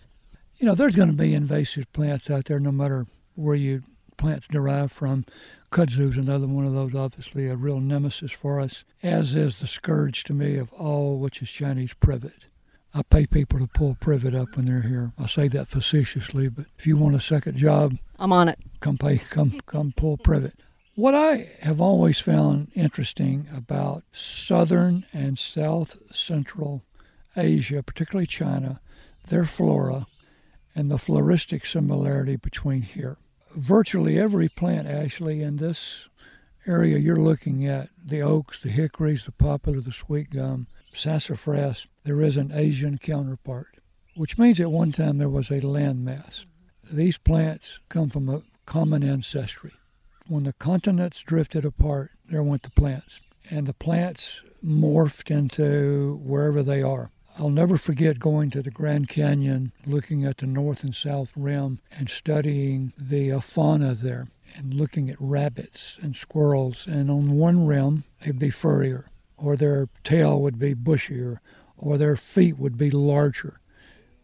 You 0.57 0.65
know, 0.65 0.75
there's 0.75 0.97
going 0.97 1.11
to 1.11 1.15
be 1.15 1.35
invasive 1.35 1.93
plants 1.93 2.31
out 2.31 2.47
there 2.47 2.59
no 2.59 2.73
matter 2.73 3.07
where 3.35 3.55
you 3.55 3.83
plants 4.17 4.49
derived 4.49 4.93
from. 4.93 5.25
Kudzu's 5.71 6.17
another 6.17 6.47
one 6.47 6.67
of 6.67 6.75
those, 6.75 6.95
obviously 6.95 7.47
a 7.47 7.57
real 7.57 7.81
nemesis 7.81 8.33
for 8.33 8.61
us, 8.61 8.85
as 9.03 9.35
is 9.35 9.57
the 9.57 9.67
scourge 9.67 10.25
to 10.25 10.35
me 10.35 10.57
of 10.57 10.73
all, 10.73 11.19
which 11.19 11.43
is 11.43 11.51
Chinese 11.51 11.95
privet. 11.95 12.47
I 12.95 13.03
pay 13.03 13.27
people 13.27 13.59
to 13.59 13.67
pull 13.67 13.97
privet 14.01 14.35
up 14.35 14.57
when 14.57 14.67
they're 14.67 14.83
here. 14.83 15.13
I 15.19 15.27
say 15.27 15.49
that 15.49 15.69
facetiously, 15.69 16.49
but 16.49 16.67
if 16.79 16.87
you 16.87 16.97
want 16.97 17.15
a 17.15 17.21
second 17.21 17.57
job, 17.57 17.95
I'm 18.19 18.33
on 18.33 18.49
it. 18.49 18.59
come 18.81 18.99
pay, 18.99 19.19
come, 19.19 19.59
come 19.67 19.95
pull 19.97 20.19
privet. 20.19 20.55
What 20.95 21.15
I 21.15 21.49
have 21.61 21.81
always 21.81 22.19
found 22.19 22.71
interesting 22.75 23.49
about 23.55 24.05
southern 24.13 25.07
and 25.15 25.39
south 25.39 25.99
central 26.15 26.83
Asia, 27.35 27.83
particularly 27.83 28.27
China, 28.27 28.79
their 29.29 29.47
flora, 29.47 30.07
and 30.75 30.91
the 30.91 30.97
floristic 30.97 31.67
similarity 31.67 32.37
between 32.37 32.83
here. 32.83 33.17
Virtually 33.55 34.19
every 34.19 34.49
plant, 34.49 34.87
actually, 34.87 35.43
in 35.43 35.57
this 35.57 36.09
area 36.67 36.99
you're 36.99 37.17
looking 37.17 37.67
at 37.67 37.91
the 38.05 38.21
oaks, 38.21 38.59
the 38.59 38.69
hickories, 38.69 39.25
the 39.25 39.33
poplar, 39.33 39.81
the 39.81 39.93
sweet 39.93 40.31
gum, 40.31 40.67
sassafras 40.93 41.87
there 42.05 42.21
is 42.21 42.37
an 42.37 42.53
Asian 42.53 42.99
counterpart, 42.99 43.79
which 44.17 44.39
means 44.39 44.61
at 44.61 44.71
one 44.71 44.93
time 44.93 45.19
there 45.19 45.29
was 45.29 45.51
a 45.51 45.61
landmass. 45.61 46.45
These 46.91 47.19
plants 47.19 47.79
come 47.89 48.11
from 48.11 48.29
a 48.29 48.43
common 48.67 49.03
ancestry. 49.03 49.73
When 50.29 50.45
the 50.45 50.53
continents 50.53 51.21
drifted 51.23 51.65
apart, 51.65 52.13
there 52.29 52.43
went 52.43 52.63
the 52.63 52.71
plants. 52.71 53.21
And 53.51 53.67
the 53.67 53.75
plants 53.75 54.43
morphed 54.65 55.31
into 55.31 56.21
wherever 56.23 56.63
they 56.63 56.83
are. 56.83 57.11
I'll 57.39 57.51
never 57.51 57.79
forget 57.79 58.19
going 58.19 58.51
to 58.51 58.63
the 58.63 58.71
Grand 58.71 59.09
Canyon, 59.09 59.73
looking 59.87 60.25
at 60.25 60.37
the 60.37 60.47
north 60.47 60.85
and 60.85 60.95
south 60.95 61.33
rim, 61.35 61.81
and 61.91 62.11
studying 62.11 62.93
the 62.99 63.33
uh, 63.33 63.41
fauna 63.41 63.95
there, 63.95 64.29
and 64.55 64.75
looking 64.75 65.09
at 65.09 65.17
rabbits 65.19 65.99
and 66.03 66.15
squirrels. 66.15 66.87
And 66.87 67.11
on 67.11 67.33
one 67.39 67.67
rim, 67.67 68.05
they'd 68.21 68.39
be 68.39 68.51
furrier, 68.51 69.11
or 69.39 69.57
their 69.57 69.89
tail 70.05 70.43
would 70.43 70.59
be 70.59 70.75
bushier, 70.75 71.39
or 71.79 71.97
their 71.97 72.17
feet 72.17 72.59
would 72.59 72.77
be 72.77 72.91
larger 72.91 73.61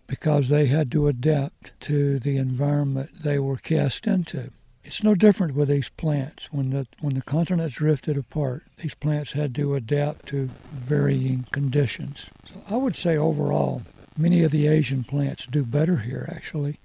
because 0.06 0.48
they 0.48 0.66
had 0.66 0.90
to 0.90 1.06
adapt 1.06 1.72
to 1.80 2.18
the 2.18 2.36
environment 2.36 3.22
they 3.22 3.38
were 3.38 3.56
cast 3.56 4.06
into. 4.06 4.50
It's 4.88 5.04
no 5.04 5.14
different 5.14 5.54
with 5.54 5.68
these 5.68 5.90
plants. 5.90 6.50
When 6.50 6.70
the 6.70 6.86
when 7.00 7.12
the 7.12 7.20
continents 7.20 7.74
drifted 7.74 8.16
apart, 8.16 8.64
these 8.78 8.94
plants 8.94 9.32
had 9.32 9.54
to 9.56 9.74
adapt 9.74 10.24
to 10.28 10.48
varying 10.72 11.44
conditions. 11.52 12.24
So 12.46 12.62
I 12.70 12.76
would 12.76 12.96
say 12.96 13.14
overall, 13.14 13.82
many 14.16 14.42
of 14.44 14.50
the 14.50 14.66
Asian 14.66 15.04
plants 15.04 15.44
do 15.44 15.62
better 15.62 15.98
here 15.98 16.26
actually. 16.34 16.80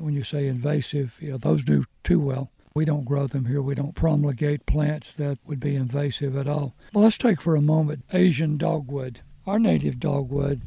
When 0.00 0.14
you 0.14 0.24
say 0.24 0.48
invasive, 0.48 1.16
yeah, 1.20 1.36
those 1.36 1.62
do 1.62 1.84
too 2.02 2.18
well. 2.18 2.50
We 2.74 2.84
don't 2.84 3.04
grow 3.04 3.28
them 3.28 3.44
here. 3.44 3.62
We 3.62 3.76
don't 3.76 3.94
promulgate 3.94 4.66
plants 4.66 5.12
that 5.12 5.38
would 5.46 5.60
be 5.60 5.76
invasive 5.76 6.36
at 6.36 6.48
all. 6.48 6.74
Well, 6.92 7.04
let's 7.04 7.18
take 7.18 7.40
for 7.40 7.54
a 7.54 7.62
moment 7.62 8.04
Asian 8.12 8.58
dogwood. 8.58 9.20
Our 9.46 9.60
native 9.60 10.00
dogwood 10.00 10.62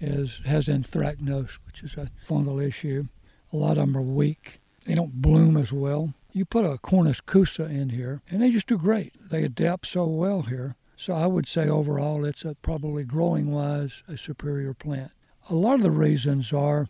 is 0.00 0.40
has 0.44 0.68
anthracnose, 0.68 1.58
which 1.66 1.82
is 1.82 1.94
a 1.96 2.08
fungal 2.24 2.64
issue. 2.64 3.08
A 3.52 3.56
lot 3.56 3.78
of 3.78 3.86
them 3.88 3.96
are 3.96 4.00
weak. 4.00 4.60
They 4.84 4.94
don't 4.94 5.22
bloom 5.22 5.56
as 5.56 5.72
well. 5.72 6.14
You 6.32 6.44
put 6.44 6.64
a 6.64 6.78
Cornus 6.78 7.20
kousa 7.20 7.70
in 7.70 7.90
here, 7.90 8.22
and 8.30 8.42
they 8.42 8.50
just 8.50 8.66
do 8.66 8.76
great. 8.76 9.14
They 9.30 9.44
adapt 9.44 9.86
so 9.86 10.06
well 10.06 10.42
here. 10.42 10.76
So 10.96 11.12
I 11.12 11.26
would 11.26 11.48
say 11.48 11.68
overall, 11.68 12.24
it's 12.24 12.44
a, 12.44 12.54
probably 12.56 13.04
growing 13.04 13.50
wise 13.50 14.02
a 14.08 14.16
superior 14.16 14.74
plant. 14.74 15.12
A 15.48 15.54
lot 15.54 15.74
of 15.74 15.82
the 15.82 15.90
reasons 15.90 16.52
are 16.52 16.88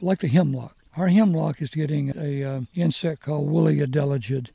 like 0.00 0.20
the 0.20 0.28
hemlock. 0.28 0.76
Our 0.96 1.08
hemlock 1.08 1.62
is 1.62 1.70
getting 1.70 2.12
a 2.16 2.44
uh, 2.44 2.60
insect 2.74 3.22
called 3.22 3.48
Woolly 3.48 3.78
adelgid, 3.78 4.48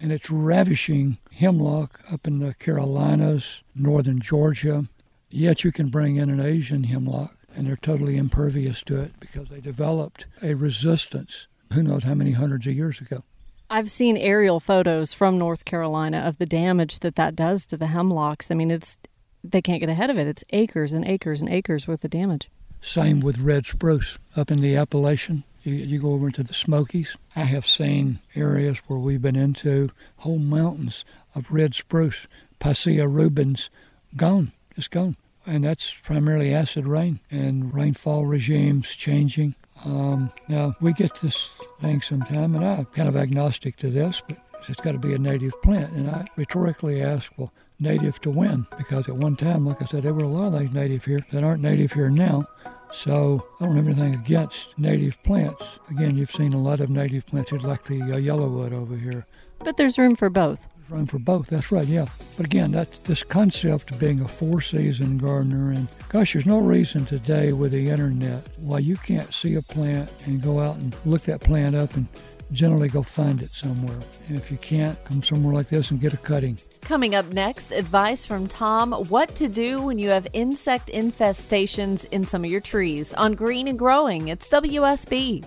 and 0.00 0.12
it's 0.12 0.30
ravishing 0.30 1.18
hemlock 1.32 2.00
up 2.10 2.26
in 2.26 2.38
the 2.38 2.54
Carolinas, 2.54 3.62
northern 3.74 4.20
Georgia, 4.20 4.86
Yet 5.34 5.64
you 5.64 5.72
can 5.72 5.88
bring 5.88 6.16
in 6.16 6.28
an 6.28 6.40
Asian 6.40 6.84
hemlock 6.84 7.38
and 7.56 7.66
they're 7.66 7.76
totally 7.76 8.18
impervious 8.18 8.82
to 8.82 9.00
it 9.00 9.18
because 9.18 9.48
they 9.48 9.62
developed 9.62 10.26
a 10.42 10.52
resistance 10.52 11.46
who 11.72 11.82
knows 11.82 12.04
how 12.04 12.14
many 12.14 12.32
hundreds 12.32 12.66
of 12.66 12.74
years 12.74 13.00
ago. 13.00 13.22
I've 13.70 13.90
seen 13.90 14.16
aerial 14.16 14.60
photos 14.60 15.12
from 15.12 15.38
North 15.38 15.64
Carolina 15.64 16.18
of 16.18 16.38
the 16.38 16.46
damage 16.46 16.98
that 17.00 17.16
that 17.16 17.34
does 17.34 17.64
to 17.66 17.76
the 17.76 17.86
hemlocks. 17.86 18.50
I 18.50 18.54
mean, 18.54 18.70
it's 18.70 18.98
they 19.42 19.62
can't 19.62 19.80
get 19.80 19.88
ahead 19.88 20.10
of 20.10 20.18
it. 20.18 20.26
It's 20.26 20.44
acres 20.50 20.92
and 20.92 21.04
acres 21.04 21.40
and 21.40 21.50
acres 21.50 21.88
worth 21.88 22.04
of 22.04 22.10
damage. 22.10 22.50
Same 22.80 23.20
with 23.20 23.38
red 23.38 23.64
spruce 23.64 24.18
up 24.36 24.50
in 24.50 24.60
the 24.60 24.76
Appalachian. 24.76 25.44
You, 25.62 25.74
you 25.74 25.98
go 26.00 26.12
over 26.12 26.26
into 26.26 26.42
the 26.42 26.54
Smokies. 26.54 27.16
I 27.34 27.44
have 27.44 27.66
seen 27.66 28.18
areas 28.34 28.78
where 28.86 28.98
we've 28.98 29.22
been 29.22 29.36
into 29.36 29.90
whole 30.18 30.38
mountains 30.38 31.04
of 31.34 31.50
red 31.50 31.74
spruce, 31.74 32.26
Picea 32.60 33.06
rubens, 33.06 33.70
gone, 34.16 34.52
just 34.76 34.90
gone 34.90 35.16
and 35.46 35.64
that's 35.64 35.94
primarily 35.94 36.54
acid 36.54 36.86
rain 36.86 37.20
and 37.30 37.74
rainfall 37.74 38.26
regimes 38.26 38.90
changing. 38.90 39.54
Um, 39.84 40.30
now 40.48 40.74
we 40.80 40.92
get 40.92 41.14
this 41.20 41.50
thing 41.80 42.00
sometime, 42.00 42.54
and 42.54 42.64
I'm 42.64 42.84
kind 42.86 43.08
of 43.08 43.16
agnostic 43.16 43.76
to 43.78 43.90
this, 43.90 44.22
but 44.28 44.38
it's 44.68 44.80
got 44.80 44.92
to 44.92 44.98
be 44.98 45.14
a 45.14 45.18
native 45.18 45.60
plant. 45.62 45.92
And 45.92 46.08
I 46.08 46.24
rhetorically 46.36 47.02
ask, 47.02 47.32
well, 47.36 47.52
native 47.80 48.20
to 48.20 48.30
when? 48.30 48.66
Because 48.78 49.08
at 49.08 49.16
one 49.16 49.36
time, 49.36 49.66
like 49.66 49.82
I 49.82 49.86
said, 49.86 50.04
there 50.04 50.14
were 50.14 50.24
a 50.24 50.28
lot 50.28 50.52
of 50.52 50.60
things 50.60 50.72
native 50.72 51.04
here 51.04 51.20
that 51.32 51.44
aren't 51.44 51.62
native 51.62 51.92
here 51.92 52.10
now. 52.10 52.46
So 52.92 53.44
I 53.60 53.64
don't 53.64 53.76
have 53.76 53.86
anything 53.86 54.14
against 54.14 54.78
native 54.78 55.20
plants. 55.22 55.78
Again, 55.90 56.16
you've 56.16 56.30
seen 56.30 56.52
a 56.52 56.60
lot 56.60 56.80
of 56.80 56.90
native 56.90 57.26
plants, 57.26 57.50
like 57.50 57.84
the 57.84 58.02
uh, 58.02 58.16
yellowwood 58.16 58.72
over 58.72 58.94
here. 58.94 59.26
But 59.60 59.78
there's 59.78 59.98
room 59.98 60.14
for 60.14 60.28
both 60.28 60.68
room 60.92 61.06
for 61.06 61.18
both. 61.18 61.48
That's 61.48 61.72
right, 61.72 61.86
yeah. 61.86 62.06
But 62.36 62.46
again, 62.46 62.72
that's 62.72 62.98
this 63.00 63.22
concept 63.22 63.90
of 63.90 63.98
being 63.98 64.20
a 64.20 64.28
four 64.28 64.60
season 64.60 65.18
gardener. 65.18 65.72
And 65.72 65.88
gosh, 66.08 66.32
there's 66.32 66.46
no 66.46 66.58
reason 66.58 67.06
today 67.06 67.52
with 67.52 67.72
the 67.72 67.88
internet 67.88 68.46
why 68.58 68.78
you 68.78 68.96
can't 68.96 69.32
see 69.32 69.54
a 69.54 69.62
plant 69.62 70.10
and 70.26 70.42
go 70.42 70.60
out 70.60 70.76
and 70.76 70.94
look 71.04 71.22
that 71.22 71.40
plant 71.40 71.74
up 71.74 71.94
and 71.94 72.06
generally 72.52 72.88
go 72.88 73.02
find 73.02 73.42
it 73.42 73.50
somewhere. 73.50 73.98
And 74.28 74.36
if 74.36 74.50
you 74.50 74.58
can't, 74.58 75.02
come 75.04 75.22
somewhere 75.22 75.54
like 75.54 75.68
this 75.68 75.90
and 75.90 76.00
get 76.00 76.12
a 76.12 76.18
cutting. 76.18 76.58
Coming 76.82 77.14
up 77.14 77.26
next, 77.32 77.72
advice 77.72 78.26
from 78.26 78.46
Tom 78.46 78.92
what 79.08 79.34
to 79.36 79.48
do 79.48 79.80
when 79.80 79.98
you 79.98 80.10
have 80.10 80.26
insect 80.32 80.88
infestations 80.88 82.06
in 82.10 82.24
some 82.24 82.44
of 82.44 82.50
your 82.50 82.60
trees 82.60 83.14
on 83.14 83.32
Green 83.32 83.68
and 83.68 83.78
Growing. 83.78 84.28
It's 84.28 84.50
WSB. 84.50 85.44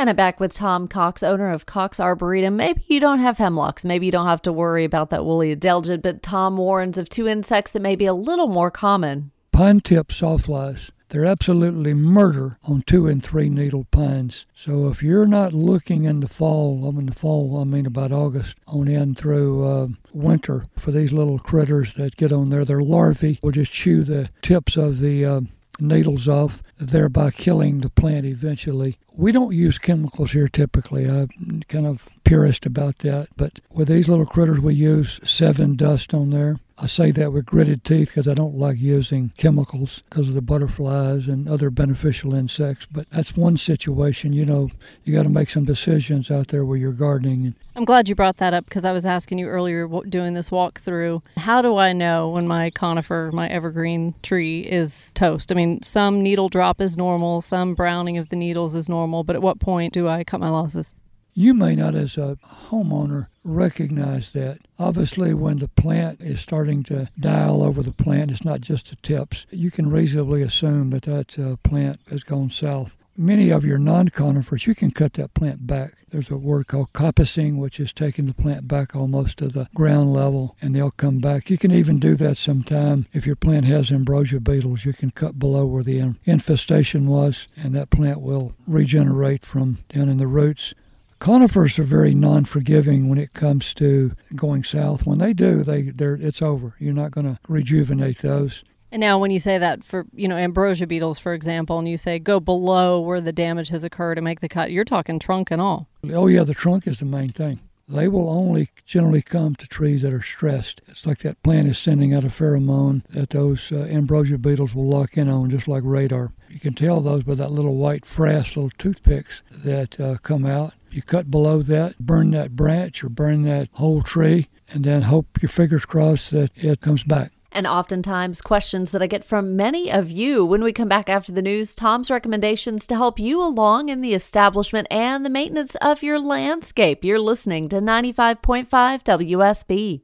And 0.00 0.08
I'm 0.08 0.16
back 0.16 0.40
with 0.40 0.54
Tom 0.54 0.88
Cox, 0.88 1.22
owner 1.22 1.50
of 1.50 1.66
Cox 1.66 2.00
Arboretum. 2.00 2.56
Maybe 2.56 2.82
you 2.88 3.00
don't 3.00 3.18
have 3.18 3.36
hemlocks. 3.36 3.84
Maybe 3.84 4.06
you 4.06 4.12
don't 4.12 4.28
have 4.28 4.40
to 4.44 4.50
worry 4.50 4.86
about 4.86 5.10
that 5.10 5.26
woolly 5.26 5.54
adelgid, 5.54 6.00
but 6.00 6.22
Tom 6.22 6.56
warns 6.56 6.96
of 6.96 7.10
two 7.10 7.28
insects 7.28 7.72
that 7.72 7.82
may 7.82 7.96
be 7.96 8.06
a 8.06 8.14
little 8.14 8.48
more 8.48 8.70
common. 8.70 9.30
Pine 9.52 9.80
tip 9.80 10.08
sawflies. 10.08 10.90
They're 11.10 11.26
absolutely 11.26 11.92
murder 11.92 12.56
on 12.64 12.80
two 12.86 13.08
and 13.08 13.22
three 13.22 13.50
needle 13.50 13.84
pines. 13.90 14.46
So 14.54 14.88
if 14.88 15.02
you're 15.02 15.26
not 15.26 15.52
looking 15.52 16.04
in 16.04 16.20
the 16.20 16.28
fall, 16.28 16.88
I 16.88 16.92
mean 16.92 17.04
the 17.04 17.14
fall, 17.14 17.60
I 17.60 17.64
mean 17.64 17.84
about 17.84 18.10
August 18.10 18.56
on 18.66 18.88
in 18.88 19.14
through 19.14 19.68
uh, 19.68 19.88
winter 20.14 20.64
for 20.78 20.92
these 20.92 21.12
little 21.12 21.38
critters 21.38 21.92
that 21.96 22.16
get 22.16 22.32
on 22.32 22.48
there, 22.48 22.64
their 22.64 22.80
larvae 22.80 23.38
will 23.42 23.52
just 23.52 23.70
chew 23.70 24.02
the 24.02 24.30
tips 24.40 24.78
of 24.78 25.00
the 25.00 25.26
uh, 25.26 25.40
needles 25.80 26.28
off, 26.28 26.62
thereby 26.78 27.30
killing 27.30 27.80
the 27.80 27.90
plant 27.90 28.26
eventually. 28.26 28.98
We 29.12 29.32
don't 29.32 29.54
use 29.54 29.78
chemicals 29.78 30.32
here 30.32 30.48
typically. 30.48 31.08
I'm 31.08 31.62
kind 31.68 31.86
of 31.86 32.08
purist 32.24 32.66
about 32.66 32.98
that. 32.98 33.28
But 33.36 33.60
with 33.70 33.88
these 33.88 34.08
little 34.08 34.26
critters, 34.26 34.60
we 34.60 34.74
use 34.74 35.18
Sevin 35.20 35.76
dust 35.76 36.14
on 36.14 36.30
there. 36.30 36.58
I 36.82 36.86
say 36.86 37.10
that 37.10 37.30
with 37.30 37.44
gritted 37.44 37.84
teeth 37.84 38.08
because 38.08 38.26
I 38.26 38.32
don't 38.32 38.54
like 38.54 38.78
using 38.78 39.32
chemicals 39.36 40.00
because 40.08 40.28
of 40.28 40.34
the 40.34 40.40
butterflies 40.40 41.28
and 41.28 41.46
other 41.46 41.68
beneficial 41.68 42.34
insects. 42.34 42.86
But 42.90 43.06
that's 43.10 43.36
one 43.36 43.58
situation. 43.58 44.32
You 44.32 44.46
know, 44.46 44.70
you 45.04 45.12
got 45.12 45.24
to 45.24 45.28
make 45.28 45.50
some 45.50 45.66
decisions 45.66 46.30
out 46.30 46.48
there 46.48 46.64
where 46.64 46.78
you're 46.78 46.92
gardening. 46.92 47.54
I'm 47.76 47.84
glad 47.84 48.08
you 48.08 48.14
brought 48.14 48.38
that 48.38 48.54
up 48.54 48.64
because 48.64 48.86
I 48.86 48.92
was 48.92 49.04
asking 49.04 49.38
you 49.38 49.46
earlier 49.46 49.86
doing 50.08 50.32
this 50.32 50.48
walkthrough. 50.48 51.20
How 51.36 51.60
do 51.60 51.76
I 51.76 51.92
know 51.92 52.30
when 52.30 52.48
my 52.48 52.70
conifer, 52.70 53.30
my 53.30 53.46
evergreen 53.48 54.14
tree, 54.22 54.62
is 54.62 55.12
toast? 55.12 55.52
I 55.52 55.56
mean, 55.56 55.82
some 55.82 56.22
needle 56.22 56.48
drop 56.48 56.80
is 56.80 56.96
normal, 56.96 57.42
some 57.42 57.74
browning 57.74 58.16
of 58.16 58.30
the 58.30 58.36
needles 58.36 58.74
is 58.74 58.88
normal, 58.88 59.22
but 59.22 59.36
at 59.36 59.42
what 59.42 59.60
point 59.60 59.92
do 59.92 60.08
I 60.08 60.24
cut 60.24 60.40
my 60.40 60.48
losses? 60.48 60.94
You 61.32 61.54
may 61.54 61.74
not, 61.74 61.94
as 61.94 62.18
a 62.18 62.36
homeowner, 62.68 63.28
recognize 63.44 64.30
that. 64.32 64.58
Obviously, 64.78 65.32
when 65.32 65.58
the 65.58 65.68
plant 65.68 66.20
is 66.20 66.40
starting 66.40 66.82
to 66.84 67.08
die 67.18 67.44
all 67.46 67.62
over 67.62 67.82
the 67.82 67.92
plant, 67.92 68.30
it's 68.30 68.44
not 68.44 68.60
just 68.60 68.90
the 68.90 68.96
tips. 68.96 69.46
You 69.50 69.70
can 69.70 69.90
reasonably 69.90 70.42
assume 70.42 70.90
that 70.90 71.02
that 71.02 71.38
uh, 71.38 71.56
plant 71.62 72.00
has 72.10 72.24
gone 72.24 72.50
south. 72.50 72.96
many 73.20 73.50
of 73.50 73.64
your 73.64 73.78
non-conifers, 73.78 74.66
you 74.66 74.74
can 74.74 74.90
cut 74.90 75.12
that 75.14 75.34
plant 75.34 75.66
back. 75.66 75.92
There's 76.08 76.30
a 76.30 76.36
word 76.36 76.66
called 76.66 76.92
coppicing, 76.92 77.58
which 77.58 77.78
is 77.78 77.92
taking 77.92 78.26
the 78.26 78.34
plant 78.34 78.66
back 78.66 78.96
almost 78.96 79.38
to 79.38 79.48
the 79.48 79.68
ground 79.74 80.12
level, 80.12 80.56
and 80.60 80.74
they'll 80.74 80.90
come 80.90 81.18
back. 81.18 81.50
You 81.50 81.58
can 81.58 81.70
even 81.70 82.00
do 82.00 82.16
that 82.16 82.38
sometime 82.38 83.06
if 83.12 83.26
your 83.26 83.36
plant 83.36 83.66
has 83.66 83.92
ambrosia 83.92 84.40
beetles. 84.40 84.84
You 84.84 84.92
can 84.92 85.10
cut 85.10 85.38
below 85.38 85.66
where 85.66 85.84
the 85.84 86.14
infestation 86.24 87.06
was, 87.08 87.46
and 87.56 87.74
that 87.74 87.90
plant 87.90 88.20
will 88.20 88.54
regenerate 88.66 89.44
from 89.44 89.78
down 89.90 90.08
in 90.08 90.16
the 90.16 90.26
roots. 90.26 90.74
Conifers 91.20 91.78
are 91.78 91.84
very 91.84 92.14
non-forgiving 92.14 93.10
when 93.10 93.18
it 93.18 93.34
comes 93.34 93.74
to 93.74 94.12
going 94.34 94.64
south. 94.64 95.06
When 95.06 95.18
they 95.18 95.34
do, 95.34 95.62
they 95.62 95.82
they're 95.82 96.14
it's 96.14 96.40
over. 96.40 96.74
You're 96.78 96.94
not 96.94 97.10
going 97.10 97.26
to 97.26 97.38
rejuvenate 97.46 98.18
those. 98.18 98.64
And 98.90 99.00
now, 99.00 99.18
when 99.18 99.30
you 99.30 99.38
say 99.38 99.58
that 99.58 99.84
for 99.84 100.06
you 100.14 100.26
know 100.26 100.36
ambrosia 100.36 100.86
beetles, 100.86 101.18
for 101.18 101.34
example, 101.34 101.78
and 101.78 101.86
you 101.86 101.98
say 101.98 102.18
go 102.18 102.40
below 102.40 103.00
where 103.00 103.20
the 103.20 103.32
damage 103.32 103.68
has 103.68 103.84
occurred 103.84 104.16
and 104.16 104.24
make 104.24 104.40
the 104.40 104.48
cut, 104.48 104.72
you're 104.72 104.84
talking 104.84 105.18
trunk 105.18 105.50
and 105.50 105.60
all. 105.60 105.88
Oh 106.10 106.26
yeah, 106.26 106.42
the 106.42 106.54
trunk 106.54 106.86
is 106.86 106.98
the 106.98 107.04
main 107.04 107.28
thing. 107.28 107.60
They 107.86 108.08
will 108.08 108.30
only 108.30 108.70
generally 108.86 109.20
come 109.20 109.56
to 109.56 109.66
trees 109.66 110.02
that 110.02 110.14
are 110.14 110.22
stressed. 110.22 110.80
It's 110.86 111.06
like 111.06 111.18
that 111.18 111.42
plant 111.42 111.66
is 111.66 111.76
sending 111.76 112.14
out 112.14 112.24
a 112.24 112.28
pheromone 112.28 113.04
that 113.08 113.30
those 113.30 113.72
uh, 113.72 113.88
ambrosia 113.90 114.38
beetles 114.38 114.76
will 114.76 114.88
lock 114.88 115.16
in 115.16 115.28
on, 115.28 115.50
just 115.50 115.66
like 115.66 115.82
radar. 115.84 116.32
You 116.48 116.60
can 116.60 116.74
tell 116.74 117.00
those 117.00 117.24
by 117.24 117.34
that 117.34 117.50
little 117.50 117.76
white 117.76 118.04
frass, 118.04 118.54
little 118.54 118.70
toothpicks 118.78 119.42
that 119.50 120.00
uh, 120.00 120.18
come 120.22 120.46
out. 120.46 120.72
You 120.92 121.02
cut 121.02 121.30
below 121.30 121.62
that, 121.62 121.98
burn 121.98 122.32
that 122.32 122.56
branch 122.56 123.04
or 123.04 123.08
burn 123.08 123.42
that 123.44 123.68
whole 123.72 124.02
tree, 124.02 124.48
and 124.68 124.84
then 124.84 125.02
hope 125.02 125.40
your 125.40 125.48
fingers 125.48 125.84
crossed 125.84 126.32
that 126.32 126.50
it 126.56 126.80
comes 126.80 127.04
back. 127.04 127.32
And 127.52 127.66
oftentimes, 127.66 128.40
questions 128.40 128.92
that 128.92 129.02
I 129.02 129.08
get 129.08 129.24
from 129.24 129.56
many 129.56 129.90
of 129.90 130.10
you 130.10 130.44
when 130.44 130.62
we 130.62 130.72
come 130.72 130.88
back 130.88 131.08
after 131.08 131.32
the 131.32 131.42
news 131.42 131.74
Tom's 131.74 132.10
recommendations 132.10 132.86
to 132.86 132.94
help 132.94 133.18
you 133.18 133.42
along 133.42 133.88
in 133.88 134.02
the 134.02 134.14
establishment 134.14 134.86
and 134.90 135.24
the 135.24 135.30
maintenance 135.30 135.74
of 135.76 136.02
your 136.02 136.20
landscape. 136.20 137.04
You're 137.04 137.18
listening 137.18 137.68
to 137.70 137.80
95.5 137.80 138.68
WSB. 138.68 140.02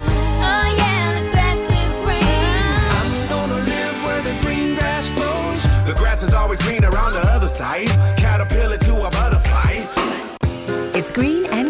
Oh 0.00 0.74
yeah, 0.76 1.14
the 1.14 1.28
green. 2.04 2.18
I'm 2.90 3.28
gonna 3.30 3.64
live 3.64 4.04
where 4.04 4.22
the 4.22 4.34
green 4.42 4.74
grass 4.74 5.10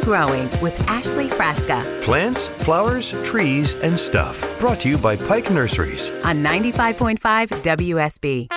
Growing 0.02 0.48
with 0.60 0.84
Ashley 0.88 1.28
Frasca 1.28 2.02
Plants, 2.02 2.48
flowers, 2.48 3.12
trees, 3.22 3.80
and 3.82 3.96
stuff. 3.96 4.58
Brought 4.58 4.80
to 4.80 4.88
you 4.88 4.98
by 4.98 5.14
Pike 5.14 5.48
Nurseries. 5.52 6.10
on 6.24 6.38
95.5 6.42 7.18
WSB. 7.62 8.48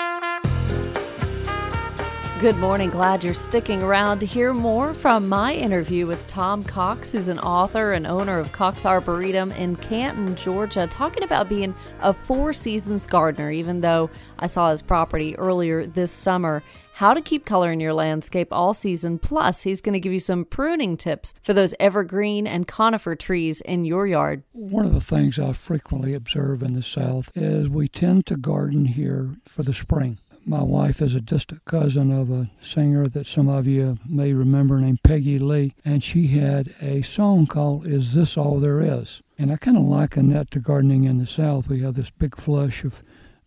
Good 2.42 2.58
morning. 2.58 2.90
Glad 2.90 3.24
you're 3.24 3.36
sticking 3.36 3.84
around 3.84 4.20
to 4.20 4.25
hear 4.25 4.54
more 4.54 4.96
from 4.96 5.30
my 5.30 5.54
interview 5.54 6.08
with 6.08 6.25
Tom 6.28 6.64
Cox, 6.64 7.12
who's 7.12 7.28
an 7.28 7.40
author 7.40 7.92
and 7.92 8.08
owner 8.08 8.40
of 8.40 8.52
Cox 8.52 8.84
Arboretum 8.84 9.52
in 9.52 9.75
Canton, 9.75 10.36
Georgia, 10.36 10.88
talking 10.88 11.24
about 11.24 11.48
being 11.48 11.75
a 12.02 12.12
four 12.12 12.54
seasons 12.54 13.06
gardener, 13.06 13.52
even 13.52 13.82
though 13.82 14.10
I 14.40 14.48
saw 14.48 14.72
his 14.72 14.82
property 14.82 15.38
earlier 15.38 15.86
this 15.86 16.12
summer. 16.12 16.64
How 17.00 17.14
to 17.14 17.20
keep 17.20 17.46
color 17.46 17.74
in 17.74 17.82
your 17.82 17.94
landscape 17.94 18.54
all 18.54 18.74
season. 18.74 19.20
Plus, 19.20 19.64
he's 19.64 19.82
going 19.82 19.92
to 19.92 20.00
give 20.00 20.14
you 20.14 20.22
some 20.22 20.46
pruning 20.46 20.96
tips 20.96 21.34
for 21.44 21.54
those 21.54 21.75
evergreen 21.78 22.48
and 22.48 22.70
conifer 22.70 23.18
trees 23.18 23.60
in 23.60 23.84
your 23.84 24.08
yard. 24.08 24.44
One 24.54 24.86
of 24.86 24.94
the 24.94 25.02
things 25.02 25.38
I 25.38 25.52
frequently 25.52 26.14
observe 26.14 26.64
in 26.64 26.72
the 26.72 26.82
South 26.82 27.34
is 27.36 27.68
we 27.68 27.90
tend 27.90 28.28
to 28.28 28.38
garden 28.38 28.86
here 28.86 29.36
for 29.44 29.62
the 29.62 29.74
spring. 29.74 30.20
My 30.46 30.64
wife 30.64 31.02
is 31.02 31.16
a 31.16 31.20
distant 31.20 31.66
cousin 31.66 32.14
of 32.14 32.32
a 32.32 32.50
singer 32.62 33.10
that 33.10 33.28
some 33.28 33.50
of 33.50 33.68
you 33.68 33.98
may 34.08 34.32
remember 34.32 34.80
named 34.80 35.04
Peggy 35.04 35.38
Lee, 35.38 35.75
and 35.84 36.02
she 36.02 36.28
had 36.28 36.74
a 36.80 37.02
song 37.02 37.46
called 37.46 37.86
Is 37.86 38.14
This 38.14 38.38
All 38.38 38.62
There 38.62 38.80
Is? 38.80 39.22
And 39.38 39.52
I 39.52 39.58
kind 39.58 39.75
of 39.75 39.84
liken 39.84 40.30
that 40.30 40.50
to 40.52 40.62
gardening 40.62 41.04
in 41.04 41.18
the 41.18 41.28
South. 41.28 41.68
We 41.68 41.82
have 41.82 41.96
this 41.96 42.10
big 42.10 42.38
flush 42.38 42.86
of 42.86 43.04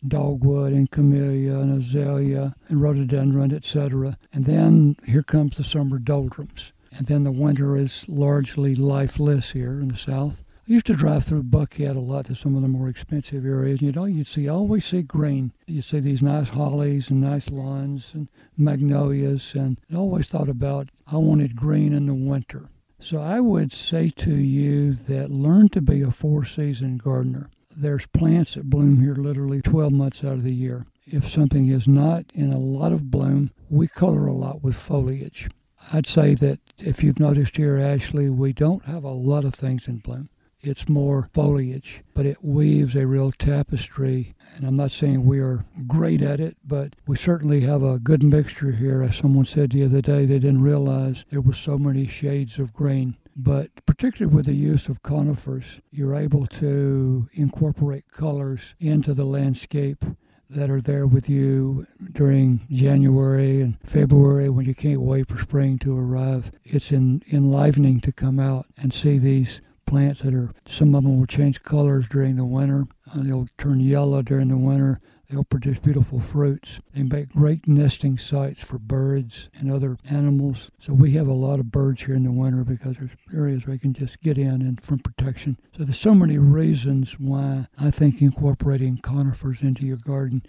dogwood 0.07 0.73
and 0.73 0.91
camellia 0.91 1.57
and 1.57 1.73
azalea 1.73 2.55
and 2.69 2.81
rhododendron, 2.81 3.53
etc. 3.53 4.17
And 4.33 4.45
then 4.45 4.97
here 5.07 5.23
comes 5.23 5.57
the 5.57 5.65
summer 5.65 5.99
doldrums. 5.99 6.73
And 6.93 7.07
then 7.07 7.25
the 7.25 7.33
winter 7.33 7.77
is 7.77 8.09
largely 8.09 8.75
lifeless 8.75 9.51
here 9.51 9.81
in 9.81 9.89
the 9.89 9.97
South. 9.97 10.43
I 10.69 10.73
used 10.73 10.87
to 10.87 10.95
drive 10.95 11.25
through 11.25 11.45
Buckhead 11.45 11.97
a 11.97 12.01
lot 12.01 12.27
to 12.27 12.35
some 12.35 12.55
of 12.55 12.61
the 12.61 12.69
more 12.69 12.89
expensive 12.89 13.47
areas. 13.47 13.81
You 13.81 13.93
know, 13.93 14.05
you'd 14.05 14.27
see 14.27 14.49
always 14.49 14.85
see 14.85 15.03
green. 15.03 15.53
You'd 15.67 15.85
see 15.85 16.01
these 16.01 16.21
nice 16.21 16.51
hollies 16.51 17.09
and 17.09 17.21
nice 17.21 17.49
lawns 17.49 18.13
and 18.13 18.29
magnolias, 18.57 19.55
and 19.55 19.81
I 19.91 19.97
always 19.97 20.29
thought 20.29 20.49
about 20.49 20.91
I 21.07 21.17
wanted 21.17 21.57
green 21.57 21.95
in 21.95 22.07
the 22.07 22.15
winter. 22.15 22.69
So 23.01 23.19
I 23.19 23.41
would 23.41 23.73
say 23.73 24.11
to 24.17 24.35
you 24.35 24.93
that 24.93 25.31
learn 25.31 25.71
to 25.71 25.81
be 25.81 26.03
a 26.03 26.11
four-season 26.11 26.99
gardener. 26.99 27.49
There's 27.81 28.07
plants 28.07 28.55
that 28.55 28.69
bloom 28.69 29.01
here 29.01 29.15
literally 29.15 29.63
12 29.63 29.93
months 29.93 30.25
out 30.25 30.33
of 30.33 30.43
the 30.43 30.53
year. 30.53 30.85
If 31.07 31.29
something 31.29 31.69
is 31.69 31.87
not 31.87 32.25
in 32.35 32.53
a 32.53 32.59
lot 32.59 32.93
of 32.93 33.09
bloom, 33.09 33.53
we 33.71 33.87
color 33.87 34.27
a 34.27 34.33
lot 34.33 34.65
with 34.65 34.75
foliage. 34.75 35.49
I'd 35.93 36.09
say 36.09 36.35
that 36.35 36.59
if 36.79 37.05
you've 37.05 37.21
noticed 37.21 37.57
here, 37.57 37.79
Ashley, 37.79 38.31
we 38.31 38.53
don't 38.53 38.85
have 38.87 39.05
a 39.05 39.11
lot 39.11 39.45
of 39.45 39.55
things 39.55 39.87
in 39.87 39.99
bloom. 39.99 40.29
It's 40.61 40.89
more 40.89 41.31
foliage, 41.33 42.03
but 42.15 42.27
it 42.27 42.43
weaves 42.43 42.97
a 42.97 43.07
real 43.07 43.31
tapestry. 43.31 44.35
And 44.57 44.67
I'm 44.67 44.77
not 44.77 44.91
saying 44.91 45.25
we 45.25 45.39
are 45.39 45.65
great 45.87 46.21
at 46.21 46.41
it, 46.41 46.57
but 46.65 46.97
we 47.07 47.17
certainly 47.17 47.61
have 47.61 47.85
a 47.85 48.01
good 48.01 48.25
mixture 48.25 48.73
here. 48.73 49.05
As 49.05 49.15
someone 49.15 49.45
said 49.45 49.71
the 49.71 49.85
other 49.85 50.03
day, 50.03 50.27
they 50.27 50.41
didn't 50.41 50.63
realize 50.63 51.25
there 51.31 51.41
were 51.41 51.53
so 51.53 51.79
many 51.79 52.09
shades 52.09 52.59
of 52.59 52.73
green. 52.73 53.17
But 53.41 53.71
particularly 53.87 54.35
with 54.35 54.47
the 54.47 54.55
use 54.55 54.89
of 54.89 55.05
conifers, 55.05 55.81
you're 55.93 56.17
able 56.17 56.49
to 56.49 57.29
incorporate 57.35 58.11
colors 58.11 58.75
into 58.81 59.15
the 59.15 59.25
landscape 59.25 60.05
that 60.51 60.71
are 60.71 60.81
there 60.81 61.07
with 61.07 61.29
you 61.29 61.87
during 62.13 62.67
January 62.69 63.61
and 63.61 63.79
February 63.85 64.49
when 64.49 64.67
you 64.67 64.75
can't 64.75 65.03
wait 65.03 65.29
for 65.29 65.39
spring 65.41 65.79
to 65.79 65.97
arrive. 65.97 66.51
It's 66.65 66.91
en- 66.91 67.23
enlivening 67.31 68.01
to 68.01 68.13
come 68.13 68.41
out 68.41 68.67
and 68.77 68.93
see 68.93 69.19
these 69.19 69.61
plants 69.87 70.23
that 70.23 70.35
are, 70.35 70.51
some 70.67 70.97
of 70.97 71.05
them 71.05 71.19
will 71.19 71.27
change 71.27 71.63
colors 71.63 72.09
during 72.09 72.35
the 72.35 72.45
winter. 72.45 72.89
Uh, 73.07 73.23
they'll 73.23 73.49
turn 73.57 73.79
yellow 73.79 74.21
during 74.21 74.49
the 74.49 74.57
winter. 74.57 75.01
They'll 75.29 75.45
produce 75.45 75.79
beautiful 75.79 76.21
fruits. 76.21 76.81
They 76.95 77.03
make 77.03 77.29
great 77.31 77.69
nesting 77.69 78.17
sites 78.17 78.63
for 78.65 78.79
birds 78.79 79.51
and 79.55 79.71
other 79.71 79.99
animals. 80.09 80.71
So 80.79 80.95
we 80.95 81.13
have 81.13 81.29
a 81.29 81.35
lot 81.35 81.61
of 81.61 81.71
birds 81.71 82.03
here 82.03 82.15
in 82.15 82.23
the 82.23 82.33
winter 82.33 82.65
because 82.65 82.97
there's 82.97 83.11
areas 83.35 83.67
where 83.67 83.77
they 83.77 83.81
can 83.81 83.93
just 83.93 84.21
get 84.21 84.39
in 84.39 84.63
and 84.63 84.81
from 84.81 85.01
protection. 85.01 85.59
So 85.77 85.85
there's 85.85 85.99
so 85.99 86.15
many 86.15 86.39
reasons 86.39 87.21
why 87.21 87.67
I 87.79 87.91
think 87.91 88.23
incorporating 88.23 88.99
conifers 89.03 89.61
into 89.61 89.85
your 89.85 89.99
garden 89.99 90.43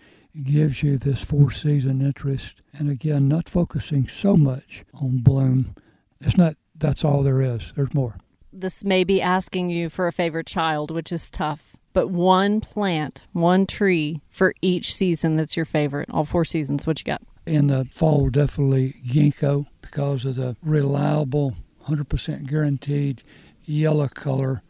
gives 0.44 0.82
you 0.82 0.98
this 0.98 1.22
four 1.22 1.52
season 1.52 2.02
interest. 2.02 2.62
And 2.72 2.90
again, 2.90 3.28
not 3.28 3.50
focusing 3.50 4.08
so 4.08 4.38
much 4.38 4.86
on 4.94 5.18
bloom. 5.18 5.76
It's 6.22 6.38
not 6.38 6.56
that's 6.76 7.04
all 7.04 7.24
there 7.24 7.42
is. 7.42 7.74
There's 7.76 7.94
more. 7.94 8.16
This 8.54 8.86
may 8.86 9.04
be 9.04 9.22
asking 9.22 9.70
you 9.70 9.90
for 9.90 10.08
a 10.08 10.14
favorite 10.14 10.48
child, 10.48 10.90
which 10.90 11.12
is 11.12 11.30
tough. 11.30 11.76
But 11.94 12.10
one 12.10 12.62
plant, 12.62 13.26
one 13.34 13.66
tree 13.66 14.22
for 14.30 14.54
each 14.62 14.94
season 14.94 15.36
that's 15.36 15.56
your 15.56 15.66
favorite. 15.66 16.10
All 16.12 16.26
four 16.26 16.46
seasons. 16.46 16.86
What 16.86 17.00
you 17.00 17.06
got? 17.06 17.22
In 17.46 17.68
the 17.68 17.88
fall, 17.96 18.30
definitely 18.30 18.96
ginkgo 19.08 19.66
because 19.82 20.24
of 20.26 20.36
the 20.36 20.56
reliable, 20.62 21.56
100% 21.88 22.48
guaranteed 22.48 23.24
yellow 23.66 24.08
color 24.08 24.62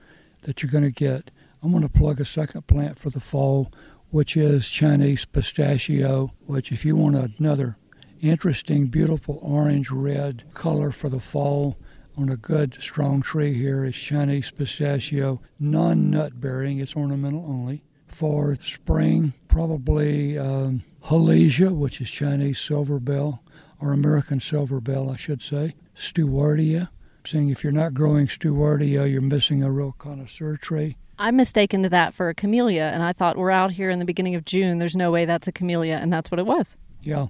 that 0.44 0.62
you're 0.64 0.72
going 0.72 0.86
to 0.86 0.92
get. 0.92 1.32
I'm 1.62 1.72
going 1.72 1.84
to 1.84 1.90
plug 1.90 2.22
a 2.22 2.26
second 2.26 2.68
plant 2.68 2.98
for 3.00 3.10
the 3.10 3.20
fall, 3.20 3.72
which 4.12 4.38
is 4.38 4.70
Chinese 4.70 5.26
pistachio, 5.26 6.32
which, 6.46 6.72
if 6.72 6.86
you 6.86 6.96
want 6.96 7.34
another 7.38 7.78
interesting, 8.22 8.88
beautiful 8.88 9.40
orange 9.42 9.92
red 9.92 10.44
color 10.54 10.92
for 10.92 11.10
the 11.10 11.20
fall, 11.20 11.78
on 12.20 12.30
a 12.30 12.36
good 12.36 12.76
strong 12.82 13.22
tree 13.22 13.54
here 13.54 13.86
is 13.86 13.96
Chinese 13.96 14.52
pistachio, 14.52 15.40
non 15.58 16.10
nut 16.10 16.40
bearing, 16.42 16.80
it's 16.80 16.96
ornamental 16.96 17.46
only. 17.48 17.82
For 18.08 18.56
spring, 18.56 19.34
probably 19.48 20.38
um, 20.38 20.84
Halesia, 21.06 21.74
which 21.74 22.02
is 22.02 22.10
Chinese 22.10 22.60
silver 22.60 23.00
bell, 23.00 23.42
or 23.80 23.94
American 23.94 24.42
silver 24.42 24.82
bell, 24.82 25.10
I 25.10 25.16
should 25.16 25.42
say. 25.42 25.76
Stewartia. 25.96 26.90
Saying 27.26 27.50
if 27.50 27.64
you're 27.64 27.72
not 27.72 27.94
growing 27.94 28.28
Stewartia, 28.28 29.10
you're 29.10 29.22
missing 29.22 29.64
a 29.64 29.72
real 29.72 29.94
connoisseur 29.98 30.58
tree. 30.58 30.98
I'm 31.20 31.36
mistaken 31.38 31.84
to 31.84 31.90
that 31.90 32.14
for 32.14 32.30
a 32.30 32.36
camellia, 32.36 32.92
and 32.94 33.04
I 33.04 33.14
thought 33.14 33.38
we're 33.38 33.52
out 33.52 33.72
here 33.72 33.90
in 33.90 34.00
the 34.00 34.06
beginning 34.06 34.36
of 34.36 34.46
June. 34.46 34.80
There's 34.80 34.96
no 34.96 35.12
way 35.12 35.26
that's 35.26 35.48
a 35.48 35.52
camellia, 35.52 35.96
and 35.96 36.12
that's 36.12 36.32
what 36.32 36.40
it 36.40 36.46
was. 36.46 36.76
Yeah, 37.02 37.28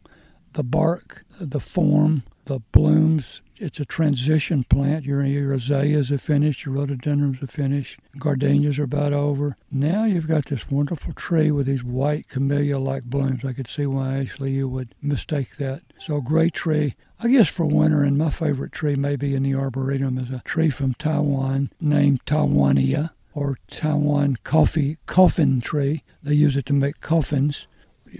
the 0.54 0.64
bark, 0.64 1.26
the 1.40 1.60
form, 1.60 2.24
the 2.46 2.60
blooms. 2.72 3.42
It's 3.58 3.80
a 3.80 3.86
transition 3.86 4.64
plant. 4.64 5.06
Your, 5.06 5.24
your 5.24 5.52
azaleas 5.54 6.12
are 6.12 6.18
finished, 6.18 6.66
your 6.66 6.76
rhododendrons 6.76 7.44
are 7.44 7.48
finished, 7.48 8.00
gardenias 8.18 8.80
are 8.80 8.84
about 8.84 9.12
over. 9.12 9.58
Now 9.70 10.06
you've 10.06 10.28
got 10.28 10.46
this 10.46 10.72
wonderful 10.72 11.14
tree 11.14 11.52
with 11.52 11.68
these 11.68 11.84
white 11.84 12.30
camellia-like 12.30 13.04
blooms. 13.04 13.44
I 13.44 13.54
could 13.54 13.68
see 13.68 13.86
why 13.86 14.18
actually 14.18 14.52
you 14.52 14.70
would 14.70 14.96
mistake 15.02 15.58
that. 15.58 15.82
So 16.00 16.22
great 16.22 16.54
tree. 16.54 16.96
I 17.20 17.28
guess 17.28 17.50
for 17.50 17.66
winter, 17.66 18.02
and 18.02 18.18
my 18.18 18.30
favorite 18.32 18.72
tree 18.72 18.96
maybe 18.96 19.36
in 19.36 19.44
the 19.44 19.56
arboretum 19.56 20.18
is 20.18 20.30
a 20.30 20.42
tree 20.46 20.70
from 20.70 20.94
Taiwan 20.94 21.70
named 21.82 22.24
Taiwania 22.26 23.12
or 23.34 23.58
Taiwan 23.70 24.38
coffee 24.46 24.98
coffin 25.06 25.60
tree. 25.60 26.04
They 26.24 26.34
use 26.34 26.56
it 26.56 26.66
to 26.68 26.74
make 26.74 27.02
coffins. 27.02 27.68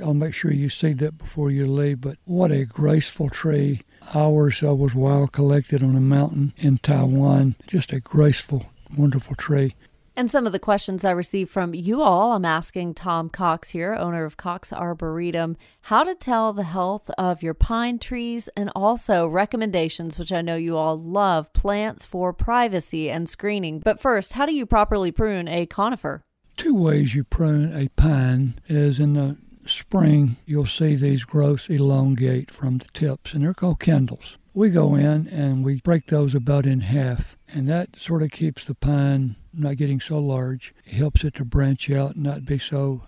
I'll 0.04 0.14
make 0.14 0.34
sure 0.34 0.52
you 0.52 0.70
see 0.70 0.94
that 0.94 1.18
before 1.18 1.50
you 1.50 1.66
leave. 1.66 2.02
But 2.02 2.18
what 2.26 2.52
a 2.52 2.66
graceful 2.66 3.30
tree. 3.30 3.82
Ours 4.14 4.64
uh, 4.64 4.74
was 4.76 4.96
wild 4.96 5.32
collected 5.32 5.84
on 5.84 5.96
a 5.96 6.02
mountain 6.02 6.54
in 6.58 6.78
Taiwan. 6.78 7.56
Just 7.68 7.94
a 7.94 8.00
graceful, 8.00 8.66
wonderful 8.98 9.36
tree. 9.36 9.76
And 10.20 10.30
some 10.30 10.46
of 10.46 10.52
the 10.52 10.60
questions 10.60 11.06
I 11.06 11.12
received 11.12 11.50
from 11.50 11.74
you 11.74 12.02
all, 12.02 12.34
I'm 12.34 12.44
asking 12.44 12.96
Tom 12.96 13.30
Cox 13.30 13.70
here, 13.70 13.94
owner 13.94 14.26
of 14.26 14.36
Cox 14.36 14.74
Arboretum, 14.74 15.56
how 15.84 16.04
to 16.04 16.14
tell 16.14 16.52
the 16.52 16.64
health 16.64 17.10
of 17.18 17.42
your 17.42 17.54
pine 17.54 18.00
trees 18.00 18.50
and 18.58 18.70
also 18.76 19.28
recommendations, 19.28 20.18
which 20.18 20.34
I 20.34 20.42
know 20.42 20.58
you 20.58 20.76
all 20.76 21.00
love, 21.00 21.54
plants 21.54 22.06
for 22.06 22.34
privacy 22.34 23.10
and 23.10 23.30
screening. 23.30 23.80
But 23.80 24.02
first, 24.02 24.34
how 24.34 24.46
do 24.46 24.54
you 24.54 24.66
properly 24.66 25.12
prune 25.14 25.48
a 25.48 25.66
conifer? 25.66 26.22
Two 26.58 26.76
ways 26.76 27.16
you 27.16 27.24
prune 27.24 27.74
a 27.74 27.88
pine 27.90 28.60
is 28.68 29.00
in 29.00 29.14
the 29.14 29.38
spring, 29.72 30.38
you'll 30.46 30.66
see 30.66 30.96
these 30.96 31.24
growths 31.24 31.70
elongate 31.70 32.52
from 32.52 32.78
the 32.78 32.88
tips, 32.94 33.34
and 33.34 33.44
they're 33.44 33.54
called 33.54 33.80
candles. 33.80 34.38
We 34.54 34.70
go 34.70 34.96
in 34.96 35.28
and 35.28 35.64
we 35.64 35.80
break 35.82 36.08
those 36.08 36.36
about 36.36 36.66
in 36.66 36.82
half, 36.82 37.38
and 37.54 37.68
that 37.70 37.96
sort 37.98 38.24
of 38.24 38.32
keeps 38.32 38.64
the 38.64 38.76
pine 38.76 39.36
not 39.54 39.78
getting 39.78 40.00
so 40.00 40.20
large. 40.20 40.74
It 40.86 40.94
helps 40.94 41.24
it 41.24 41.36
to 41.36 41.46
branch 41.46 41.90
out 41.90 42.16
and 42.16 42.24
not 42.24 42.46
be 42.46 42.60
so 42.60 43.04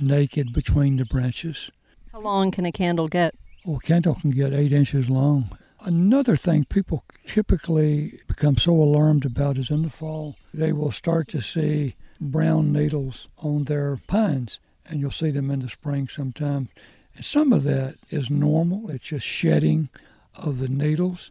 naked 0.00 0.52
between 0.52 0.96
the 0.96 1.04
branches. 1.04 1.70
How 2.12 2.20
long 2.20 2.50
can 2.50 2.66
a 2.66 2.72
candle 2.72 3.08
get? 3.08 3.34
Well, 3.64 3.76
a 3.76 3.80
candle 3.80 4.14
can 4.14 4.30
get 4.30 4.52
eight 4.52 4.72
inches 4.72 5.10
long. 5.10 5.56
Another 5.80 6.36
thing 6.36 6.64
people 6.64 7.04
typically 7.26 8.20
become 8.26 8.56
so 8.56 8.72
alarmed 8.72 9.24
about 9.24 9.58
is 9.58 9.70
in 9.70 9.82
the 9.82 9.90
fall, 9.90 10.36
they 10.52 10.72
will 10.72 10.92
start 10.92 11.28
to 11.28 11.40
see 11.40 11.94
brown 12.20 12.72
needles 12.72 13.28
on 13.38 13.64
their 13.64 13.98
pines, 14.06 14.58
and 14.88 15.00
you'll 15.00 15.10
see 15.10 15.30
them 15.30 15.50
in 15.50 15.60
the 15.60 15.68
spring 15.68 16.08
sometimes. 16.08 16.68
And 17.14 17.24
some 17.24 17.52
of 17.52 17.64
that 17.64 17.96
is 18.10 18.30
normal, 18.30 18.90
it's 18.90 19.06
just 19.06 19.26
shedding 19.26 19.88
of 20.34 20.58
the 20.58 20.68
needles, 20.68 21.30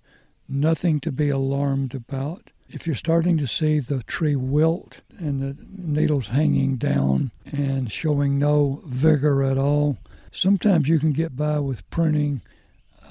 nothing 0.50 1.00
to 1.02 1.12
be 1.12 1.30
alarmed 1.30 1.94
about. 1.94 2.50
If 2.68 2.88
you're 2.88 2.96
starting 2.96 3.38
to 3.38 3.48
see 3.48 3.80
the 3.80 4.02
tree 4.04 4.36
wilt 4.36 5.02
and 5.20 5.42
the 5.42 5.56
needles 5.78 6.30
hanging 6.30 6.78
down 6.78 7.32
and 7.46 7.92
showing 7.92 8.40
no 8.40 8.82
vigor 8.86 9.44
at 9.44 9.58
all, 9.58 9.98
sometimes 10.32 10.90
you 10.90 11.00
can 11.00 11.14
get 11.14 11.38
by 11.38 11.60
with 11.60 11.88
pruning. 11.92 12.42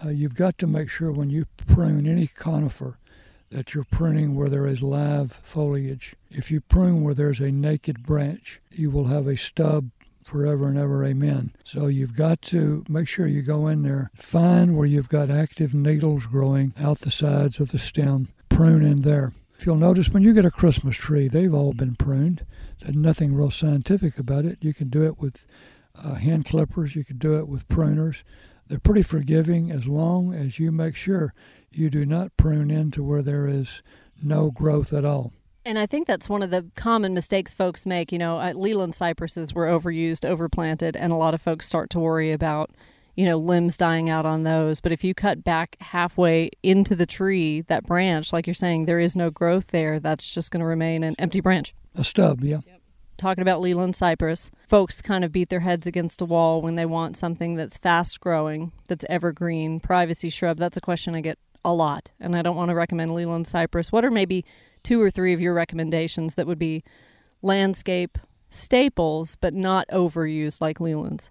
Uh, 0.05 0.09
you've 0.09 0.35
got 0.35 0.59
to 0.59 0.67
make 0.67 0.91
sure 0.91 1.13
when 1.13 1.31
you 1.31 1.47
prune 1.57 2.07
any 2.07 2.27
conifer 2.27 2.99
that 3.51 3.73
you're 3.73 3.85
pruning 3.85 4.35
where 4.35 4.49
there 4.49 4.67
is 4.67 4.83
live 4.83 5.39
foliage. 5.43 6.17
If 6.29 6.51
you 6.51 6.61
prune 6.61 7.03
where 7.03 7.15
there's 7.15 7.39
a 7.39 7.53
naked 7.53 8.03
branch, 8.03 8.61
you 8.73 8.91
will 8.91 9.05
have 9.05 9.29
a 9.29 9.37
stub 9.37 9.91
forever 10.25 10.67
and 10.67 10.79
ever, 10.79 11.05
amen. 11.05 11.53
So 11.65 11.87
you've 11.87 12.17
got 12.17 12.43
to 12.43 12.85
make 12.89 13.07
sure 13.07 13.27
you 13.27 13.43
go 13.43 13.69
in 13.69 13.83
there, 13.83 14.11
find 14.15 14.77
where 14.77 14.87
you've 14.87 15.09
got 15.09 15.31
active 15.31 15.75
needles 15.75 16.27
growing 16.27 16.75
out 16.81 17.01
the 17.01 17.11
sides 17.11 17.61
of 17.61 17.71
the 17.71 17.79
stem, 17.79 18.29
prune 18.49 18.83
in 18.83 19.03
there. 19.03 19.33
If 19.59 19.67
you'll 19.67 19.77
notice, 19.77 20.09
when 20.09 20.23
you 20.23 20.35
get 20.35 20.45
a 20.45 20.51
Christmas 20.51 20.97
tree, 20.97 21.29
they've 21.29 21.55
all 21.55 21.73
been 21.73 21.95
pruned. 21.95 22.45
There's 22.81 22.97
nothing 22.97 23.35
real 23.35 23.51
scientific 23.51 24.19
about 24.19 24.45
it. 24.45 24.59
You 24.61 24.75
can 24.75 24.89
do 24.89 25.05
it 25.05 25.19
with 25.19 25.47
uh, 25.95 26.15
hand 26.15 26.47
clippers, 26.47 26.97
you 26.97 27.05
can 27.05 27.19
do 27.19 27.39
it 27.39 27.47
with 27.47 27.69
pruners. 27.69 28.25
They're 28.67 28.81
pretty 28.81 29.03
forgiving 29.03 29.71
as 29.71 29.87
long 29.87 30.35
as 30.35 30.59
you 30.59 30.73
make 30.73 30.97
sure 30.97 31.35
you 31.71 31.91
do 31.91 32.05
not 32.05 32.37
prune 32.37 32.71
into 32.71 33.05
where 33.05 33.23
there 33.23 33.47
is 33.47 33.83
no 34.23 34.51
growth 34.51 34.93
at 34.93 35.05
all. 35.05 35.33
And 35.67 35.79
I 35.79 35.87
think 35.87 36.07
that's 36.07 36.29
one 36.29 36.43
of 36.43 36.51
the 36.51 36.67
common 36.77 37.15
mistakes 37.15 37.55
folks 37.55 37.87
make. 37.87 38.13
You 38.13 38.19
know, 38.19 38.39
uh, 38.39 38.53
Leyland 38.53 38.95
cypresses 38.95 39.55
were 39.55 39.67
overused, 39.67 40.29
overplanted, 40.29 40.95
and 40.95 41.13
a 41.13 41.17
lot 41.17 41.33
of 41.33 41.41
folks 41.41 41.67
start 41.67 41.89
to 41.91 41.99
worry 41.99 42.33
about, 42.33 42.71
you 43.17 43.25
know, 43.25 43.39
limbs 43.39 43.79
dying 43.79 44.11
out 44.11 44.27
on 44.27 44.43
those. 44.43 44.81
But 44.81 44.93
if 44.93 45.03
you 45.03 45.15
cut 45.15 45.43
back 45.43 45.77
halfway 45.81 46.51
into 46.63 46.95
the 46.95 47.07
tree, 47.07 47.63
that 47.63 47.85
branch, 47.85 48.33
like 48.33 48.47
you're 48.47 48.55
saying, 48.55 48.85
there 48.85 49.01
is 49.01 49.17
no 49.17 49.31
growth 49.31 49.69
there. 49.69 50.01
That's 50.01 50.35
just 50.35 50.51
going 50.51 50.61
to 50.61 50.67
remain 50.67 51.03
an 51.03 51.15
empty 51.19 51.41
branch. 51.41 51.75
A 51.95 52.05
stub, 52.05 52.45
yeah. 52.45 52.61
Talking 53.17 53.43
about 53.43 53.61
Leyland 53.61 53.97
cypress, 53.97 54.51
folks 54.67 55.01
kind 55.01 55.25
of 55.25 55.33
beat 55.33 55.49
their 55.49 55.61
heads 55.61 55.87
against 55.87 56.21
a 56.21 56.25
wall 56.25 56.61
when 56.61 56.75
they 56.75 56.85
want 56.85 57.17
something 57.17 57.55
that's 57.55 57.79
fast 57.79 58.21
growing, 58.21 58.73
that's 58.89 59.05
evergreen, 59.09 59.79
privacy 59.79 60.29
shrub. 60.29 60.59
That's 60.59 60.77
a 60.77 60.81
question 60.81 61.15
I 61.15 61.21
get 61.21 61.39
a 61.65 61.73
lot, 61.73 62.11
and 62.21 62.37
I 62.37 62.43
don't 62.43 62.57
want 62.57 62.71
to 62.71 62.75
recommend 62.75 63.13
Leyland 63.15 63.47
cypress. 63.47 63.93
What 63.93 64.05
are 64.05 64.11
maybe 64.11 64.45
two 64.85 65.03
or 65.03 65.11
three 65.11 65.33
of 65.33 65.41
your 65.41 65.55
recommendations 65.55 66.37
that 66.37 66.47
would 66.47 66.59
be 66.59 66.85
landscape 67.43 68.19
staples, 68.49 69.37
but 69.41 69.53
not 69.53 69.89
overused 69.89 70.61
like 70.61 70.79
Leyland's? 70.79 71.31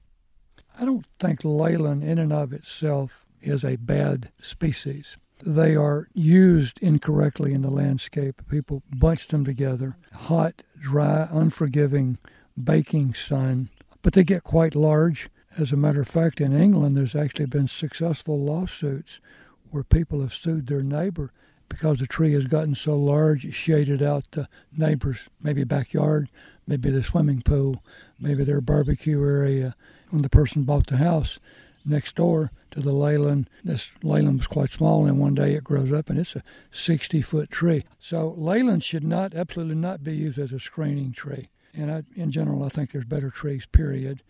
I 0.79 0.85
don't 0.85 1.05
think 1.19 1.45
Leyland 1.45 2.03
in 2.03 2.17
and 2.17 2.33
of 2.33 2.51
itself 2.51 3.25
is 3.41 3.63
a 3.63 3.77
bad 3.77 4.31
species. 4.41 5.17
They 5.45 5.75
are 5.75 6.07
used 6.13 6.81
incorrectly 6.81 7.53
in 7.53 7.61
the 7.61 7.69
landscape. 7.69 8.41
People 8.47 8.81
bunch 8.95 9.27
them 9.27 9.43
together. 9.43 9.97
Hot, 10.13 10.63
dry, 10.79 11.27
unforgiving, 11.29 12.17
baking 12.61 13.13
sun. 13.13 13.69
But 14.01 14.13
they 14.13 14.23
get 14.23 14.43
quite 14.43 14.75
large. 14.75 15.29
As 15.57 15.71
a 15.71 15.77
matter 15.77 16.01
of 16.01 16.07
fact, 16.07 16.41
in 16.41 16.53
England, 16.53 16.95
there's 16.95 17.15
actually 17.15 17.45
been 17.45 17.67
successful 17.67 18.39
lawsuits 18.39 19.19
where 19.69 19.83
people 19.83 20.21
have 20.21 20.33
sued 20.33 20.67
their 20.67 20.81
neighbor 20.81 21.31
because 21.73 21.97
the 21.97 22.05
tree 22.05 22.33
has 22.33 22.45
gotten 22.45 22.75
so 22.75 22.95
large, 22.95 23.45
it 23.45 23.55
shaded 23.55 24.03
out 24.03 24.29
the 24.31 24.47
neighbor's 24.77 25.27
maybe 25.41 25.63
backyard, 25.63 26.29
maybe 26.67 26.91
the 26.91 27.03
swimming 27.03 27.41
pool, 27.41 27.83
maybe 28.19 28.43
their 28.43 28.61
barbecue 28.61 29.19
area. 29.19 29.75
When 30.11 30.21
the 30.21 30.29
person 30.29 30.63
bought 30.63 30.85
the 30.85 30.97
house 30.97 31.39
next 31.83 32.15
door 32.15 32.51
to 32.71 32.79
the 32.79 32.91
Leyland, 32.91 33.49
this 33.63 33.89
Leyland 34.03 34.37
was 34.37 34.47
quite 34.47 34.71
small, 34.71 35.07
and 35.07 35.17
one 35.17 35.33
day 35.33 35.53
it 35.53 35.63
grows 35.63 35.91
up 35.91 36.11
and 36.11 36.19
it's 36.19 36.35
a 36.35 36.43
60 36.71 37.23
foot 37.23 37.49
tree. 37.49 37.85
So 37.99 38.35
Leyland 38.37 38.83
should 38.83 39.03
not, 39.03 39.33
absolutely 39.33 39.75
not 39.75 40.03
be 40.03 40.15
used 40.15 40.37
as 40.37 40.51
a 40.51 40.59
screening 40.59 41.11
tree. 41.11 41.49
And 41.73 41.91
I, 41.91 42.03
in 42.15 42.31
general, 42.31 42.63
I 42.63 42.69
think 42.69 42.91
there's 42.91 43.05
better 43.05 43.31
trees, 43.31 43.65
period. 43.65 44.21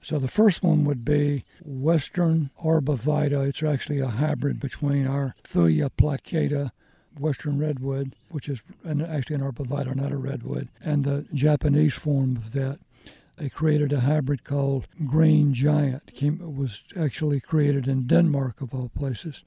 So 0.00 0.20
the 0.20 0.28
first 0.28 0.62
one 0.62 0.84
would 0.84 1.04
be 1.04 1.44
Western 1.64 2.50
Arborvitae. 2.62 3.48
It's 3.48 3.62
actually 3.62 3.98
a 3.98 4.06
hybrid 4.06 4.60
between 4.60 5.08
our 5.08 5.34
Thuja 5.42 5.90
plicata 5.90 6.70
western 7.18 7.58
redwood, 7.58 8.14
which 8.30 8.48
is 8.48 8.62
an, 8.84 9.00
actually 9.00 9.36
an 9.36 9.42
arborvitae, 9.42 9.94
not 9.94 10.12
a 10.12 10.16
redwood, 10.16 10.68
and 10.84 11.04
the 11.04 11.26
Japanese 11.34 11.94
form 11.94 12.36
of 12.36 12.52
that. 12.52 12.78
They 13.38 13.48
created 13.48 13.92
a 13.92 14.00
hybrid 14.00 14.44
called 14.44 14.86
Green 15.06 15.54
Giant. 15.54 16.14
Came, 16.14 16.56
was 16.56 16.82
actually 16.96 17.40
created 17.40 17.88
in 17.88 18.06
Denmark, 18.06 18.60
of 18.60 18.74
all 18.74 18.90
places, 18.94 19.42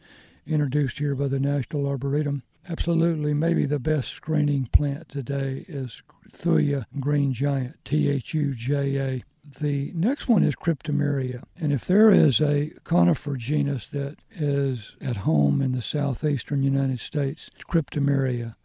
introduced 0.47 0.97
here 0.97 1.15
by 1.15 1.27
the 1.27 1.39
National 1.39 1.87
Arboretum. 1.87 2.43
Absolutely, 2.67 3.33
maybe 3.33 3.65
the 3.65 3.79
best 3.79 4.09
screening 4.09 4.65
plant 4.65 5.07
today 5.07 5.65
is 5.67 6.01
Thuja 6.31 6.85
Green 6.99 7.31
Giant, 7.31 7.77
T 7.85 8.09
H 8.09 8.33
U 8.33 8.55
J 8.55 8.97
A. 8.97 9.23
The 9.59 9.91
next 9.93 10.27
one 10.27 10.43
is 10.43 10.55
Cryptomeria. 10.55 11.43
And 11.59 11.71
if 11.71 11.85
there 11.85 12.09
is 12.09 12.41
a 12.41 12.71
conifer 12.83 13.35
genus 13.35 13.87
that 13.87 14.17
is 14.31 14.93
at 15.01 15.17
home 15.17 15.61
in 15.61 15.71
the 15.73 15.81
southeastern 15.81 16.63
United 16.63 16.99
States, 16.99 17.49
it's 17.55 17.63
Cryptomeria. 17.63 18.55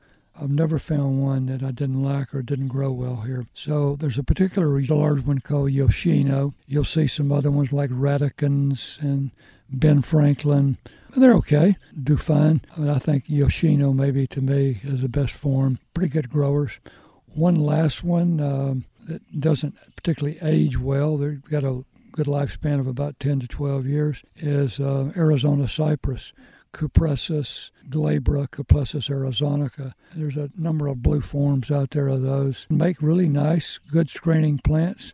I've 0.40 0.50
never 0.50 0.78
found 0.78 1.22
one 1.22 1.46
that 1.46 1.62
I 1.62 1.70
didn't 1.70 2.02
like 2.02 2.34
or 2.34 2.40
didn't 2.40 2.68
grow 2.68 2.92
well 2.92 3.16
here. 3.16 3.44
So 3.52 3.96
there's 3.96 4.16
a 4.16 4.22
particular 4.22 4.80
large 4.80 5.24
one 5.24 5.40
called 5.40 5.72
Yoshino. 5.72 6.54
You'll 6.66 6.84
see 6.84 7.06
some 7.06 7.30
other 7.30 7.50
ones 7.50 7.72
like 7.72 7.90
Radicans 7.90 8.98
and 9.00 9.32
Ben 9.68 10.00
Franklin. 10.00 10.78
They're 11.14 11.34
okay, 11.34 11.76
do 12.02 12.16
fine. 12.16 12.62
But 12.76 12.88
I 12.88 12.98
think 12.98 13.28
Yoshino 13.28 13.92
maybe 13.92 14.26
to 14.28 14.40
me 14.40 14.78
is 14.82 15.02
the 15.02 15.08
best 15.08 15.32
form. 15.32 15.78
Pretty 15.92 16.08
good 16.08 16.30
growers. 16.30 16.78
One 17.26 17.56
last 17.56 18.02
one 18.02 18.40
um, 18.40 18.84
that 19.06 19.40
doesn't 19.40 19.76
particularly 19.96 20.38
age 20.42 20.78
well. 20.78 21.16
They've 21.16 21.42
got 21.42 21.64
a 21.64 21.84
good 22.12 22.26
lifespan 22.26 22.80
of 22.80 22.86
about 22.86 23.20
10 23.20 23.40
to 23.40 23.46
12 23.46 23.86
years. 23.86 24.24
Is 24.36 24.80
uh, 24.80 25.12
Arizona 25.16 25.68
cypress. 25.68 26.32
Cupressus 26.72 27.70
glabra, 27.88 28.48
Cupressus 28.48 29.10
arizonica. 29.10 29.94
There's 30.14 30.36
a 30.36 30.50
number 30.56 30.86
of 30.86 31.02
blue 31.02 31.20
forms 31.20 31.70
out 31.70 31.90
there 31.90 32.08
of 32.08 32.22
those. 32.22 32.66
Make 32.70 33.02
really 33.02 33.28
nice, 33.28 33.78
good 33.90 34.08
screening 34.08 34.58
plants. 34.58 35.12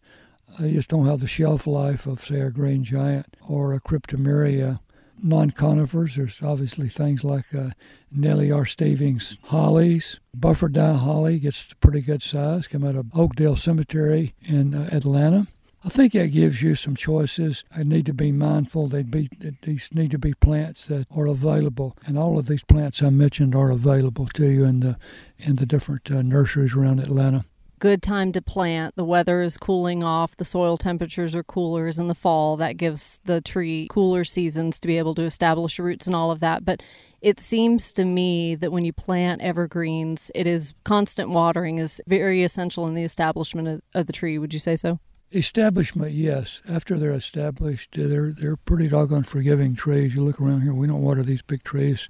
They 0.58 0.72
just 0.72 0.88
don't 0.88 1.06
have 1.06 1.20
the 1.20 1.26
shelf 1.26 1.66
life 1.66 2.06
of, 2.06 2.20
say, 2.20 2.40
a 2.40 2.50
green 2.50 2.84
giant 2.84 3.36
or 3.48 3.72
a 3.72 3.80
cryptomeria. 3.80 4.80
Non 5.22 5.50
conifers. 5.50 6.16
There's 6.16 6.42
obviously 6.42 6.88
things 6.88 7.24
like 7.24 7.54
uh, 7.54 7.70
Nellie 8.10 8.52
R. 8.52 8.66
Stevens 8.66 9.38
hollies. 9.44 10.20
Burfordii 10.36 10.98
holly 10.98 11.38
gets 11.38 11.72
a 11.72 11.76
pretty 11.76 12.00
good 12.00 12.22
size, 12.22 12.66
come 12.66 12.84
out 12.84 12.96
of 12.96 13.06
Oakdale 13.14 13.56
Cemetery 13.56 14.34
in 14.42 14.74
uh, 14.74 14.88
Atlanta. 14.92 15.46
I 15.84 15.88
think 15.88 16.14
that 16.14 16.32
gives 16.32 16.62
you 16.62 16.74
some 16.74 16.96
choices. 16.96 17.62
I 17.74 17.84
need 17.84 18.06
to 18.06 18.14
be 18.14 18.32
mindful. 18.32 18.88
They'd 18.88 19.10
be 19.10 19.30
these 19.62 19.88
need 19.92 20.10
to 20.10 20.18
be 20.18 20.34
plants 20.34 20.86
that 20.86 21.06
are 21.14 21.26
available, 21.26 21.96
and 22.04 22.18
all 22.18 22.38
of 22.38 22.46
these 22.46 22.64
plants 22.64 23.02
I 23.02 23.10
mentioned 23.10 23.54
are 23.54 23.70
available 23.70 24.26
to 24.34 24.50
you 24.50 24.64
in 24.64 24.80
the 24.80 24.98
in 25.38 25.56
the 25.56 25.66
different 25.66 26.10
uh, 26.10 26.22
nurseries 26.22 26.74
around 26.74 26.98
Atlanta 26.98 27.44
good 27.78 28.02
time 28.02 28.32
to 28.32 28.42
plant. 28.42 28.96
The 28.96 29.04
weather 29.04 29.42
is 29.42 29.56
cooling 29.56 30.02
off, 30.02 30.36
the 30.36 30.44
soil 30.44 30.76
temperatures 30.76 31.34
are 31.34 31.42
cooler 31.42 31.86
in 31.88 32.08
the 32.08 32.14
fall. 32.14 32.56
That 32.56 32.76
gives 32.76 33.20
the 33.24 33.40
tree 33.40 33.88
cooler 33.90 34.24
seasons 34.24 34.80
to 34.80 34.88
be 34.88 34.98
able 34.98 35.14
to 35.16 35.22
establish 35.22 35.78
roots 35.78 36.06
and 36.06 36.16
all 36.16 36.30
of 36.30 36.40
that. 36.40 36.64
But 36.64 36.82
it 37.20 37.40
seems 37.40 37.92
to 37.94 38.04
me 38.04 38.54
that 38.56 38.72
when 38.72 38.84
you 38.84 38.92
plant 38.92 39.42
evergreens, 39.42 40.30
it 40.34 40.46
is 40.46 40.74
constant 40.84 41.30
watering 41.30 41.78
is 41.78 42.00
very 42.06 42.42
essential 42.42 42.86
in 42.86 42.94
the 42.94 43.04
establishment 43.04 43.68
of, 43.68 43.82
of 43.94 44.06
the 44.06 44.12
tree. 44.12 44.38
Would 44.38 44.52
you 44.52 44.60
say 44.60 44.76
so? 44.76 44.98
Establishment, 45.32 46.12
yes. 46.12 46.62
After 46.68 46.98
they're 46.98 47.10
established, 47.12 47.94
they're 47.96 48.30
they're 48.30 48.56
pretty 48.56 48.88
doggone 48.88 49.24
forgiving 49.24 49.74
trees. 49.74 50.14
You 50.14 50.22
look 50.22 50.40
around 50.40 50.62
here, 50.62 50.72
we 50.72 50.86
don't 50.86 51.02
water 51.02 51.24
these 51.24 51.42
big 51.42 51.64
trees 51.64 52.08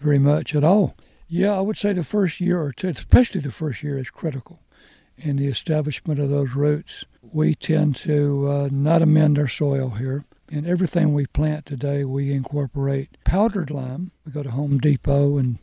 very 0.00 0.18
much 0.18 0.54
at 0.54 0.64
all. 0.64 0.96
Yeah, 1.28 1.56
I 1.56 1.60
would 1.60 1.76
say 1.76 1.92
the 1.92 2.04
first 2.04 2.40
year 2.40 2.60
or 2.60 2.72
two, 2.72 2.88
especially 2.88 3.40
the 3.42 3.50
first 3.50 3.82
year, 3.82 3.98
is 3.98 4.10
critical 4.10 4.60
in 5.16 5.36
the 5.36 5.46
establishment 5.46 6.20
of 6.20 6.30
those 6.30 6.54
roots. 6.54 7.04
We 7.32 7.54
tend 7.54 7.96
to 7.96 8.46
uh, 8.48 8.68
not 8.70 9.02
amend 9.02 9.38
our 9.38 9.48
soil 9.48 9.90
here. 9.90 10.24
In 10.50 10.66
everything 10.66 11.12
we 11.12 11.26
plant 11.26 11.66
today, 11.66 12.04
we 12.04 12.32
incorporate 12.32 13.16
powdered 13.24 13.70
lime. 13.70 14.12
We 14.24 14.32
go 14.32 14.42
to 14.42 14.50
Home 14.50 14.78
Depot, 14.78 15.38
and 15.38 15.58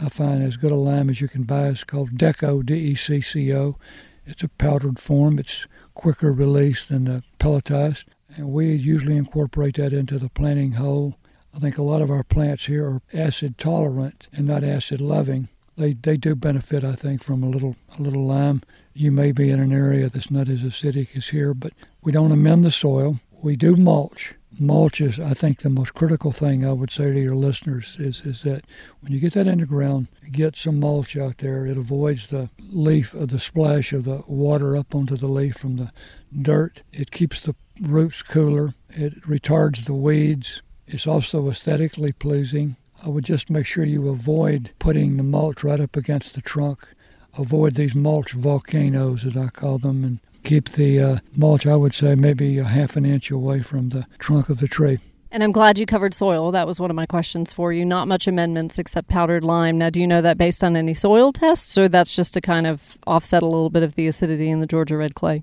I 0.00 0.08
find 0.08 0.42
as 0.42 0.56
good 0.56 0.72
a 0.72 0.76
lime 0.76 1.08
as 1.08 1.20
you 1.20 1.28
can 1.28 1.44
buy. 1.44 1.68
It's 1.68 1.84
called 1.84 2.18
Decco, 2.18 2.64
D 2.64 2.74
E 2.74 2.94
C 2.94 3.20
C 3.20 3.54
O. 3.54 3.78
It's 4.26 4.42
a 4.42 4.48
powdered 4.48 4.98
form. 4.98 5.38
It's 5.38 5.66
quicker 5.94 6.30
release 6.30 6.84
than 6.84 7.04
the 7.04 7.22
pelletized, 7.38 8.04
and 8.36 8.52
we 8.52 8.74
usually 8.74 9.16
incorporate 9.16 9.76
that 9.76 9.92
into 9.92 10.18
the 10.18 10.28
planting 10.28 10.72
hole. 10.72 11.16
I 11.54 11.58
think 11.58 11.78
a 11.78 11.82
lot 11.82 12.02
of 12.02 12.10
our 12.10 12.22
plants 12.22 12.66
here 12.66 12.86
are 12.86 13.02
acid 13.14 13.56
tolerant 13.56 14.28
and 14.32 14.46
not 14.46 14.62
acid 14.62 15.00
loving. 15.00 15.48
They 15.76 15.94
they 15.94 16.18
do 16.18 16.34
benefit, 16.34 16.84
I 16.84 16.94
think, 16.94 17.22
from 17.22 17.42
a 17.42 17.48
little 17.48 17.76
a 17.98 18.02
little 18.02 18.24
lime 18.24 18.62
you 18.96 19.12
may 19.12 19.30
be 19.32 19.50
in 19.50 19.60
an 19.60 19.72
area 19.72 20.08
that's 20.08 20.30
not 20.30 20.48
as 20.48 20.62
acidic 20.62 21.16
as 21.16 21.28
here, 21.28 21.52
but 21.52 21.72
we 22.02 22.12
don't 22.12 22.32
amend 22.32 22.64
the 22.64 22.70
soil. 22.70 23.16
We 23.42 23.56
do 23.56 23.76
mulch. 23.76 24.34
Mulch 24.58 25.02
is, 25.02 25.20
I 25.20 25.34
think, 25.34 25.60
the 25.60 25.68
most 25.68 25.92
critical 25.92 26.32
thing 26.32 26.64
I 26.64 26.72
would 26.72 26.90
say 26.90 27.12
to 27.12 27.20
your 27.20 27.36
listeners 27.36 27.96
is, 27.98 28.22
is 28.22 28.42
that 28.42 28.64
when 29.00 29.12
you 29.12 29.20
get 29.20 29.34
that 29.34 29.46
in 29.46 29.60
the 29.60 29.66
ground, 29.66 30.08
get 30.32 30.56
some 30.56 30.80
mulch 30.80 31.14
out 31.14 31.38
there. 31.38 31.66
It 31.66 31.76
avoids 31.76 32.28
the 32.28 32.48
leaf 32.58 33.12
of 33.12 33.28
the 33.28 33.38
splash 33.38 33.92
of 33.92 34.04
the 34.04 34.22
water 34.26 34.76
up 34.76 34.94
onto 34.94 35.16
the 35.16 35.28
leaf 35.28 35.56
from 35.56 35.76
the 35.76 35.92
dirt. 36.40 36.80
It 36.92 37.10
keeps 37.10 37.40
the 37.40 37.54
roots 37.82 38.22
cooler. 38.22 38.72
It 38.88 39.22
retards 39.24 39.84
the 39.84 39.94
weeds. 39.94 40.62
It's 40.86 41.06
also 41.06 41.50
aesthetically 41.50 42.12
pleasing. 42.12 42.76
I 43.04 43.10
would 43.10 43.24
just 43.24 43.50
make 43.50 43.66
sure 43.66 43.84
you 43.84 44.08
avoid 44.08 44.70
putting 44.78 45.18
the 45.18 45.22
mulch 45.22 45.62
right 45.62 45.80
up 45.80 45.96
against 45.96 46.32
the 46.32 46.40
trunk 46.40 46.88
avoid 47.38 47.74
these 47.74 47.94
mulch 47.94 48.32
volcanoes, 48.32 49.24
as 49.24 49.36
I 49.36 49.48
call 49.48 49.78
them, 49.78 50.04
and 50.04 50.18
keep 50.44 50.70
the 50.70 51.00
uh, 51.00 51.18
mulch, 51.34 51.66
I 51.66 51.76
would 51.76 51.94
say, 51.94 52.14
maybe 52.14 52.58
a 52.58 52.64
half 52.64 52.96
an 52.96 53.04
inch 53.04 53.30
away 53.30 53.62
from 53.62 53.90
the 53.90 54.06
trunk 54.18 54.48
of 54.48 54.60
the 54.60 54.68
tree. 54.68 54.98
And 55.32 55.42
I'm 55.42 55.52
glad 55.52 55.78
you 55.78 55.86
covered 55.86 56.14
soil. 56.14 56.50
That 56.52 56.66
was 56.66 56.80
one 56.80 56.88
of 56.88 56.96
my 56.96 57.04
questions 57.04 57.52
for 57.52 57.72
you. 57.72 57.84
Not 57.84 58.08
much 58.08 58.26
amendments 58.26 58.78
except 58.78 59.08
powdered 59.08 59.44
lime. 59.44 59.76
Now, 59.76 59.90
do 59.90 60.00
you 60.00 60.06
know 60.06 60.22
that 60.22 60.38
based 60.38 60.62
on 60.62 60.76
any 60.76 60.94
soil 60.94 61.32
tests, 61.32 61.76
or 61.76 61.88
that's 61.88 62.14
just 62.14 62.32
to 62.34 62.40
kind 62.40 62.66
of 62.66 62.96
offset 63.06 63.42
a 63.42 63.46
little 63.46 63.68
bit 63.68 63.82
of 63.82 63.96
the 63.96 64.06
acidity 64.06 64.48
in 64.48 64.60
the 64.60 64.66
Georgia 64.66 64.96
red 64.96 65.14
clay? 65.14 65.42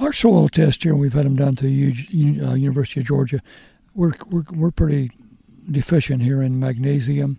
Our 0.00 0.12
soil 0.12 0.48
test 0.48 0.82
here, 0.82 0.94
we've 0.94 1.12
had 1.12 1.24
them 1.24 1.36
done 1.36 1.56
to 1.56 1.66
uh, 1.66 2.54
University 2.54 3.00
of 3.00 3.06
Georgia. 3.06 3.40
We're, 3.94 4.12
we're, 4.28 4.44
we're 4.50 4.70
pretty 4.70 5.10
deficient 5.70 6.22
here 6.22 6.42
in 6.42 6.58
magnesium. 6.58 7.38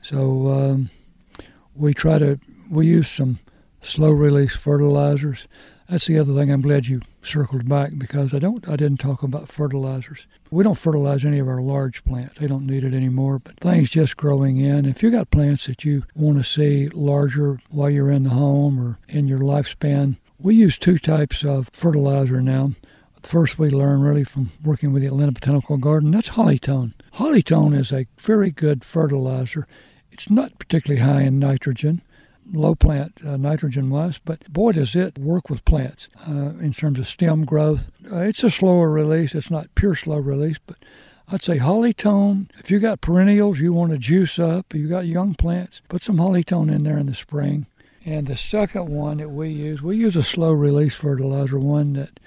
So 0.00 0.48
um, 0.48 0.90
we 1.74 1.94
try 1.94 2.18
to 2.18 2.38
we 2.72 2.86
use 2.86 3.08
some 3.08 3.38
slow 3.82 4.10
release 4.10 4.56
fertilizers. 4.56 5.46
That's 5.90 6.06
the 6.06 6.18
other 6.18 6.34
thing 6.34 6.50
I'm 6.50 6.62
glad 6.62 6.86
you 6.86 7.02
circled 7.22 7.68
back 7.68 7.92
because 7.98 8.32
I 8.32 8.38
don't 8.38 8.66
I 8.66 8.76
didn't 8.76 9.00
talk 9.00 9.22
about 9.22 9.50
fertilizers. 9.50 10.26
We 10.50 10.64
don't 10.64 10.78
fertilize 10.78 11.26
any 11.26 11.38
of 11.38 11.48
our 11.48 11.60
large 11.60 12.02
plants. 12.04 12.38
They 12.38 12.46
don't 12.46 12.66
need 12.66 12.82
it 12.82 12.94
anymore, 12.94 13.40
but 13.40 13.60
things 13.60 13.90
just 13.90 14.16
growing 14.16 14.56
in. 14.56 14.86
If 14.86 15.02
you 15.02 15.10
got 15.10 15.30
plants 15.30 15.66
that 15.66 15.84
you 15.84 16.04
want 16.14 16.38
to 16.38 16.44
see 16.44 16.88
larger 16.88 17.60
while 17.68 17.90
you're 17.90 18.10
in 18.10 18.22
the 18.22 18.30
home 18.30 18.80
or 18.80 18.98
in 19.06 19.28
your 19.28 19.40
lifespan, 19.40 20.16
we 20.38 20.54
use 20.54 20.78
two 20.78 20.98
types 20.98 21.44
of 21.44 21.68
fertilizer 21.74 22.40
now. 22.40 22.70
First, 23.22 23.58
we 23.58 23.68
learn 23.68 24.00
really 24.00 24.24
from 24.24 24.50
working 24.64 24.92
with 24.92 25.02
the 25.02 25.08
Atlanta 25.08 25.32
Botanical 25.32 25.76
Garden. 25.76 26.10
That's 26.10 26.30
Hollytone. 26.30 26.94
Hollytone 27.14 27.76
is 27.76 27.92
a 27.92 28.06
very 28.18 28.50
good 28.50 28.82
fertilizer. 28.82 29.66
It's 30.10 30.30
not 30.30 30.58
particularly 30.58 31.02
high 31.02 31.22
in 31.22 31.38
nitrogen 31.38 32.02
low 32.52 32.74
plant 32.74 33.12
uh, 33.24 33.36
nitrogen 33.36 33.90
wise, 33.90 34.18
but 34.18 34.50
boy, 34.52 34.72
does 34.72 34.96
it 34.96 35.18
work 35.18 35.48
with 35.48 35.64
plants 35.64 36.08
uh, 36.28 36.52
in 36.60 36.72
terms 36.72 36.98
of 36.98 37.06
stem 37.06 37.44
growth. 37.44 37.90
Uh, 38.10 38.18
it's 38.18 38.44
a 38.44 38.50
slower 38.50 38.90
release. 38.90 39.34
It's 39.34 39.50
not 39.50 39.74
pure 39.74 39.96
slow 39.96 40.18
release, 40.18 40.58
but 40.66 40.76
I'd 41.28 41.42
say 41.42 41.58
Hollytone. 41.58 42.48
If 42.58 42.70
you 42.70 42.78
got 42.78 43.00
perennials 43.00 43.60
you 43.60 43.72
want 43.72 43.92
to 43.92 43.98
juice 43.98 44.38
up, 44.38 44.74
you 44.74 44.88
got 44.88 45.06
young 45.06 45.34
plants, 45.34 45.80
put 45.88 46.02
some 46.02 46.16
Hollytone 46.16 46.70
in 46.70 46.82
there 46.84 46.98
in 46.98 47.06
the 47.06 47.14
spring. 47.14 47.66
And 48.04 48.26
the 48.26 48.36
second 48.36 48.88
one 48.88 49.18
that 49.18 49.30
we 49.30 49.50
use, 49.50 49.80
we 49.80 49.96
use 49.96 50.16
a 50.16 50.24
slow 50.24 50.52
release 50.52 50.96
fertilizer, 50.96 51.58
one 51.58 51.92
that 51.92 52.18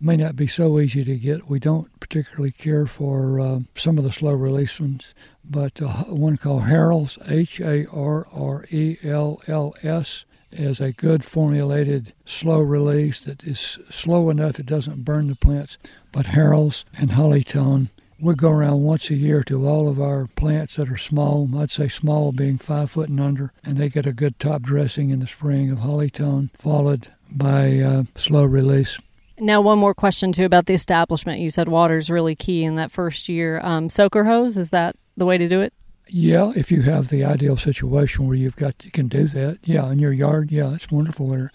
may 0.00 0.16
not 0.16 0.36
be 0.36 0.46
so 0.46 0.78
easy 0.78 1.04
to 1.04 1.16
get. 1.16 1.48
We 1.48 1.58
don't 1.58 1.88
particularly 2.00 2.52
care 2.52 2.86
for 2.86 3.40
uh, 3.40 3.60
some 3.74 3.98
of 3.98 4.04
the 4.04 4.12
slow 4.12 4.32
release 4.32 4.80
ones, 4.80 5.14
but 5.44 5.80
uh, 5.80 6.04
one 6.04 6.36
called 6.36 6.62
Harrell's, 6.62 7.18
H 7.28 7.60
A 7.60 7.86
R 7.90 8.26
R 8.32 8.64
E 8.70 8.98
L 9.02 9.40
L 9.46 9.74
S, 9.82 10.24
is 10.52 10.80
a 10.80 10.92
good 10.92 11.24
formulated 11.24 12.12
slow 12.24 12.60
release 12.60 13.20
that 13.20 13.42
is 13.44 13.78
slow 13.90 14.30
enough 14.30 14.58
it 14.58 14.66
doesn't 14.66 15.04
burn 15.04 15.28
the 15.28 15.36
plants. 15.36 15.78
But 16.12 16.26
Harrell's 16.26 16.84
and 16.96 17.10
Hollytone, 17.10 17.88
we 18.20 18.34
go 18.34 18.50
around 18.50 18.82
once 18.82 19.10
a 19.10 19.14
year 19.14 19.42
to 19.44 19.66
all 19.66 19.88
of 19.88 20.00
our 20.00 20.28
plants 20.36 20.76
that 20.76 20.88
are 20.88 20.96
small. 20.96 21.48
I'd 21.56 21.70
say 21.70 21.88
small 21.88 22.32
being 22.32 22.58
five 22.58 22.92
foot 22.92 23.08
and 23.08 23.20
under, 23.20 23.52
and 23.64 23.76
they 23.76 23.88
get 23.88 24.06
a 24.06 24.12
good 24.12 24.38
top 24.38 24.62
dressing 24.62 25.10
in 25.10 25.20
the 25.20 25.26
spring 25.26 25.70
of 25.70 25.78
Hollytone, 25.78 26.50
followed 26.56 27.08
by 27.30 27.78
uh, 27.78 28.04
slow 28.16 28.44
release. 28.44 28.98
Now, 29.38 29.60
one 29.60 29.78
more 29.78 29.94
question 29.94 30.30
too 30.30 30.44
about 30.44 30.66
the 30.66 30.74
establishment. 30.74 31.40
You 31.40 31.50
said 31.50 31.68
water 31.68 31.96
is 31.96 32.08
really 32.08 32.36
key 32.36 32.62
in 32.62 32.76
that 32.76 32.92
first 32.92 33.28
year. 33.28 33.60
Um, 33.62 33.90
soaker 33.90 34.24
hose 34.24 34.56
is 34.56 34.70
that 34.70 34.96
the 35.16 35.26
way 35.26 35.38
to 35.38 35.48
do 35.48 35.60
it? 35.60 35.72
Yeah, 36.06 36.52
if 36.54 36.70
you 36.70 36.82
have 36.82 37.08
the 37.08 37.24
ideal 37.24 37.56
situation 37.56 38.26
where 38.26 38.36
you've 38.36 38.56
got 38.56 38.84
you 38.84 38.90
can 38.90 39.08
do 39.08 39.26
that. 39.28 39.58
Yeah, 39.64 39.90
in 39.90 39.98
your 39.98 40.12
yard. 40.12 40.52
Yeah, 40.52 40.74
it's 40.74 40.90
wonderful 40.90 41.28
there. 41.30 41.50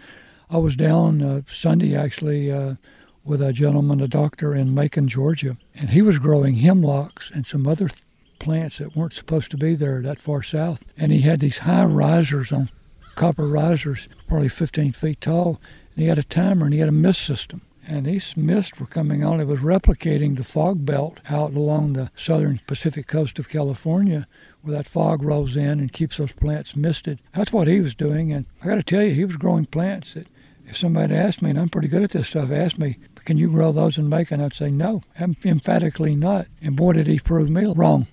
I 0.49 0.57
was 0.57 0.75
down 0.75 1.21
uh, 1.21 1.41
Sunday 1.47 1.95
actually 1.95 2.51
uh, 2.51 2.75
with 3.23 3.41
a 3.41 3.53
gentleman, 3.53 4.01
a 4.01 4.07
doctor 4.07 4.53
in 4.55 4.73
Macon, 4.73 5.07
Georgia, 5.07 5.55
and 5.75 5.91
he 5.91 6.01
was 6.01 6.19
growing 6.19 6.55
hemlocks 6.55 7.31
and 7.31 7.45
some 7.45 7.67
other 7.67 7.87
th- 7.87 8.03
plants 8.39 8.79
that 8.79 8.95
weren't 8.95 9.13
supposed 9.13 9.51
to 9.51 9.57
be 9.57 9.75
there 9.75 10.01
that 10.01 10.19
far 10.19 10.41
south. 10.41 10.83
And 10.97 11.11
he 11.11 11.21
had 11.21 11.39
these 11.39 11.59
high 11.59 11.85
risers 11.85 12.51
on 12.51 12.71
copper 13.15 13.47
risers, 13.47 14.09
probably 14.27 14.49
15 14.49 14.93
feet 14.93 15.21
tall. 15.21 15.61
And 15.93 16.03
he 16.03 16.09
had 16.09 16.17
a 16.17 16.23
timer 16.23 16.65
and 16.65 16.73
he 16.73 16.79
had 16.79 16.89
a 16.89 16.93
mist 16.93 17.21
system 17.21 17.61
and 17.89 18.05
these 18.05 18.37
mists 18.37 18.79
were 18.79 18.85
coming 18.85 19.23
on. 19.23 19.39
It 19.39 19.47
was 19.47 19.61
replicating 19.61 20.37
the 20.37 20.43
fog 20.43 20.85
belt 20.85 21.19
out 21.27 21.53
along 21.53 21.93
the 21.93 22.11
southern 22.15 22.61
Pacific 22.67 23.07
coast 23.07 23.39
of 23.39 23.49
California, 23.49 24.27
where 24.61 24.77
that 24.77 24.87
fog 24.87 25.23
rolls 25.23 25.57
in 25.57 25.79
and 25.79 25.91
keeps 25.91 26.17
those 26.17 26.31
plants 26.31 26.75
misted. 26.75 27.19
That's 27.33 27.51
what 27.51 27.67
he 27.67 27.81
was 27.81 27.95
doing, 27.95 28.31
and 28.31 28.45
I 28.61 28.67
got 28.67 28.75
to 28.75 28.83
tell 28.83 29.03
you, 29.03 29.13
he 29.13 29.25
was 29.25 29.37
growing 29.37 29.65
plants 29.65 30.13
that. 30.13 30.27
If 30.65 30.77
somebody 30.77 31.15
asked 31.15 31.41
me, 31.41 31.49
and 31.49 31.59
I'm 31.59 31.69
pretty 31.69 31.87
good 31.87 32.03
at 32.03 32.11
this 32.11 32.27
stuff, 32.27 32.51
asked 32.51 32.77
me, 32.77 32.99
can 33.25 33.39
you 33.39 33.49
grow 33.49 33.71
those 33.71 33.97
in 33.97 34.07
Macon? 34.07 34.39
I'd 34.39 34.53
say 34.53 34.69
no, 34.69 35.01
emphatically 35.43 36.15
not. 36.15 36.45
And 36.61 36.75
boy, 36.75 36.93
did 36.93 37.07
he 37.07 37.17
prove 37.17 37.49
me 37.49 37.73
wrong. 37.75 38.05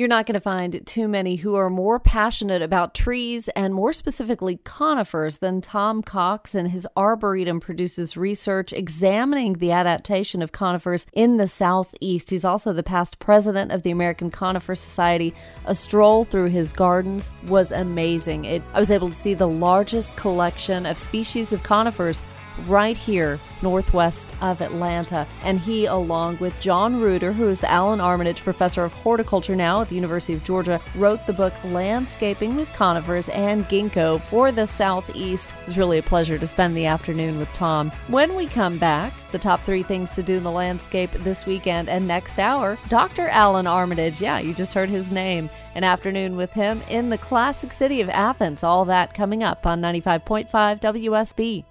You're 0.00 0.08
not 0.08 0.24
going 0.24 0.32
to 0.32 0.40
find 0.40 0.80
too 0.86 1.08
many 1.08 1.36
who 1.36 1.56
are 1.56 1.68
more 1.68 2.00
passionate 2.00 2.62
about 2.62 2.94
trees 2.94 3.50
and 3.50 3.74
more 3.74 3.92
specifically 3.92 4.58
conifers 4.64 5.36
than 5.36 5.60
Tom 5.60 6.02
Cox, 6.02 6.54
and 6.54 6.70
his 6.70 6.88
Arboretum 6.96 7.60
produces 7.60 8.16
research 8.16 8.72
examining 8.72 9.52
the 9.52 9.72
adaptation 9.72 10.40
of 10.40 10.52
conifers 10.52 11.04
in 11.12 11.36
the 11.36 11.46
Southeast. 11.46 12.30
He's 12.30 12.46
also 12.46 12.72
the 12.72 12.82
past 12.82 13.18
president 13.18 13.72
of 13.72 13.82
the 13.82 13.90
American 13.90 14.30
Conifer 14.30 14.74
Society. 14.74 15.34
A 15.66 15.74
stroll 15.74 16.24
through 16.24 16.48
his 16.48 16.72
gardens 16.72 17.34
was 17.46 17.70
amazing. 17.70 18.46
It, 18.46 18.62
I 18.72 18.78
was 18.78 18.90
able 18.90 19.10
to 19.10 19.14
see 19.14 19.34
the 19.34 19.48
largest 19.48 20.16
collection 20.16 20.86
of 20.86 20.98
species 20.98 21.52
of 21.52 21.62
conifers 21.62 22.22
right 22.66 22.96
here 22.96 23.40
northwest 23.62 24.32
of 24.40 24.60
Atlanta. 24.60 25.26
And 25.42 25.60
he, 25.60 25.86
along 25.86 26.38
with 26.38 26.58
John 26.60 27.00
Ruter, 27.00 27.32
who 27.32 27.48
is 27.48 27.60
the 27.60 27.70
Allan 27.70 28.00
Armitage 28.00 28.42
Professor 28.42 28.84
of 28.84 28.92
Horticulture 28.92 29.56
now 29.56 29.82
at 29.82 29.88
the 29.88 29.94
University 29.94 30.34
of 30.34 30.44
Georgia, 30.44 30.80
wrote 30.94 31.26
the 31.26 31.32
book 31.32 31.52
Landscaping 31.64 32.56
with 32.56 32.72
Conifers 32.72 33.28
and 33.30 33.64
Ginkgo 33.66 34.20
for 34.22 34.52
the 34.52 34.66
Southeast. 34.66 35.52
It 35.62 35.66
was 35.66 35.78
really 35.78 35.98
a 35.98 36.02
pleasure 36.02 36.38
to 36.38 36.46
spend 36.46 36.76
the 36.76 36.86
afternoon 36.86 37.38
with 37.38 37.52
Tom. 37.52 37.90
When 38.08 38.34
we 38.34 38.46
come 38.46 38.78
back, 38.78 39.12
the 39.32 39.38
top 39.38 39.60
three 39.62 39.82
things 39.82 40.14
to 40.14 40.22
do 40.22 40.36
in 40.36 40.42
the 40.42 40.50
landscape 40.50 41.10
this 41.12 41.46
weekend 41.46 41.88
and 41.88 42.06
next 42.06 42.38
hour, 42.38 42.78
Dr. 42.88 43.28
Allan 43.28 43.66
Armitage. 43.66 44.20
Yeah, 44.20 44.40
you 44.40 44.54
just 44.54 44.74
heard 44.74 44.88
his 44.88 45.12
name. 45.12 45.50
An 45.76 45.84
afternoon 45.84 46.36
with 46.36 46.50
him 46.50 46.82
in 46.88 47.10
the 47.10 47.18
classic 47.18 47.72
city 47.72 48.00
of 48.00 48.08
Athens. 48.08 48.64
All 48.64 48.84
that 48.86 49.14
coming 49.14 49.44
up 49.44 49.66
on 49.66 49.80
95.5 49.80 50.50
WSB. 50.80 51.64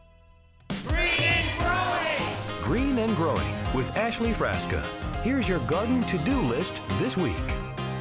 With 3.80 3.96
Ashley 3.96 4.32
Frasca. 4.32 4.84
Here's 5.24 5.48
your 5.48 5.60
garden 5.60 6.04
to 6.08 6.18
do 6.18 6.42
list 6.42 6.82
this 6.98 7.15
week. 7.15 7.34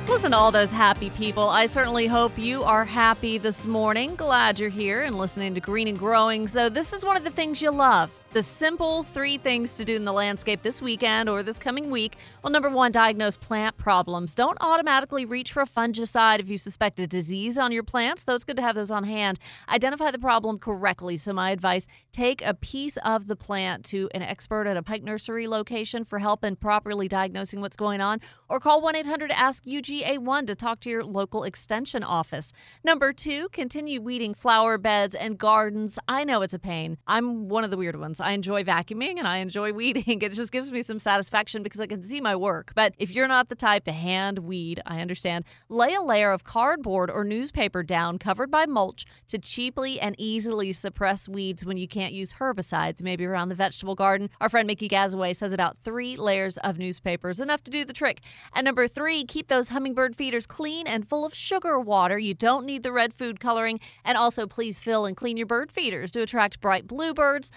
Listen 0.09 0.33
to 0.33 0.37
all 0.37 0.51
those 0.51 0.73
happy 0.73 1.09
people. 1.11 1.49
I 1.49 1.67
certainly 1.67 2.09
hope 2.09 2.37
you 2.37 2.65
are 2.65 2.85
happy 2.85 3.39
this 3.39 3.65
morning. 3.65 4.17
Glad 4.17 4.59
you're 4.59 4.71
here 4.71 5.03
and 5.03 5.17
listening 5.17 5.55
to 5.55 5.61
Green 5.61 5.87
and 5.87 5.97
Growing. 5.97 6.49
So, 6.49 6.69
this 6.69 6.93
is 6.93 7.05
one 7.05 7.17
of 7.17 7.23
the 7.23 7.31
things 7.31 7.63
you 7.63 7.71
love 7.71 8.11
the 8.33 8.43
simple 8.43 9.03
three 9.03 9.39
things 9.39 9.79
to 9.79 9.85
do 9.87 9.97
in 9.97 10.05
the 10.05 10.13
landscape 10.13 10.63
this 10.63 10.83
weekend 10.83 11.31
or 11.31 11.43
this 11.43 11.59
coming 11.59 11.91
week. 11.91 12.17
Well, 12.43 12.53
number 12.53 12.69
one, 12.69 12.93
diagnose 12.93 13.39
plant 13.39 13.79
problems. 13.79 14.35
Don't 14.35 14.59
automatically 14.61 15.25
reach 15.25 15.53
for 15.53 15.63
a 15.63 15.67
fungicide 15.67 16.39
if 16.39 16.49
you 16.49 16.59
suspect 16.59 17.01
a 17.01 17.07
disease 17.07 17.57
on 17.57 17.73
your 17.73 17.83
plants, 17.83 18.25
though 18.25 18.35
it's 18.35 18.45
good 18.45 18.57
to 18.57 18.63
have 18.63 18.75
those 18.75 18.91
on 18.91 19.05
hand. 19.05 19.39
Identify 19.69 20.11
the 20.11 20.19
problem 20.19 20.59
correctly. 20.59 21.17
So, 21.17 21.33
my 21.33 21.53
advice 21.53 21.87
take 22.13 22.43
a 22.43 22.53
piece 22.53 22.99
of 22.99 23.29
the 23.29 23.37
plant 23.37 23.85
to 23.87 24.11
an 24.13 24.23
expert 24.23 24.67
at 24.67 24.77
a 24.77 24.83
Pike 24.83 25.03
Nursery 25.03 25.47
location 25.47 26.05
for 26.05 26.19
help 26.19 26.45
in 26.45 26.57
properly 26.57 27.09
diagnosing 27.09 27.61
what's 27.61 27.77
going 27.77 28.01
on, 28.03 28.21
or 28.49 28.61
call 28.61 28.83
1 28.83 28.95
800 28.97 29.31
Ask 29.31 29.65
UGA1 29.65 30.47
to 30.49 30.55
talk 30.55 30.81
to 30.81 30.91
your 30.91 31.05
local 31.05 31.45
extension 31.45 32.03
office. 32.03 32.53
Number 32.85 33.13
two, 33.15 33.49
continue 33.51 34.03
weeding 34.03 34.35
flower 34.35 34.77
beds 34.77 35.15
and 35.15 35.39
gardens. 35.39 35.99
I 36.07 36.25
know 36.25 36.43
it's 36.43 36.55
a 36.55 36.59
pain. 36.59 36.99
I'm 37.07 37.49
one 37.49 37.65
of 37.65 37.71
the 37.71 37.77
weird 37.77 37.99
ones. 37.99 38.18
I 38.21 38.33
enjoy 38.33 38.65
vacuuming 38.65 39.19
and 39.19 39.27
I 39.27 39.39
enjoy 39.39 39.73
weeding. 39.79 40.23
It 40.23 40.33
just 40.33 40.53
gives 40.53 40.71
me 40.71 40.83
some 40.83 40.99
satisfaction 40.99 41.63
because 41.63 41.81
I 41.81 41.87
can 41.87 42.03
see 42.03 42.21
my 42.21 42.37
work. 42.37 42.73
But 42.75 42.95
if 42.99 43.11
you're 43.11 43.29
not 43.29 43.49
the 43.49 43.55
type 43.55 43.85
to 43.85 43.93
hand 43.93 44.41
weed, 44.41 44.81
I 44.87 45.01
understand. 45.01 45.45
Lay 45.69 45.95
a 45.95 46.03
layer 46.03 46.33
of 46.33 46.45
cardboard 46.45 47.11
or 47.11 47.25
newspaper 47.25 47.83
down 47.83 48.19
covered 48.19 48.51
by 48.51 48.67
mulch 48.67 49.05
to 49.29 49.39
cheaply 49.39 50.01
and 50.01 50.15
easily 50.19 50.73
suppress 50.73 51.29
weeds 51.29 51.65
when 51.65 51.77
you 51.77 51.89
can't 51.89 52.13
use 52.13 52.35
herbicides, 52.35 53.03
maybe 53.03 53.25
around 53.25 53.49
the 53.49 53.55
vegetable 53.55 53.95
garden. 53.95 54.31
Our 54.41 54.49
friend 54.49 54.67
Mickey 54.67 54.89
Gazaway 54.89 55.35
says 55.35 55.53
about 55.53 55.79
three 55.85 56.17
layers 56.17 56.57
of 56.59 56.79
newspapers, 56.79 57.41
enough 57.41 57.63
to 57.65 57.71
do 57.71 57.85
the 57.85 57.93
trick. 57.93 58.21
And 58.55 58.65
number 58.65 58.89
three, 58.89 59.25
keep 59.25 59.49
those 59.49 59.71
hummingbird 59.71 60.17
feeders 60.17 60.47
clean 60.47 60.87
and 60.87 61.09
full 61.09 61.25
of 61.25 61.35
sugar 61.35 61.79
water. 61.79 62.19
You 62.19 62.35
don't 62.35 62.67
need 62.67 62.83
the 62.83 62.93
red 62.93 63.15
food 63.15 63.41
coloring. 63.41 63.81
And 64.05 64.17
also, 64.19 64.47
please 64.47 64.81
fill 64.81 65.07
and 65.07 65.17
clean 65.17 65.37
your 65.37 65.47
bird 65.47 65.71
feeders 65.71 66.11
to 66.13 66.23
attract 66.23 66.61
bright 66.61 66.87
bluebirds, 66.87 67.53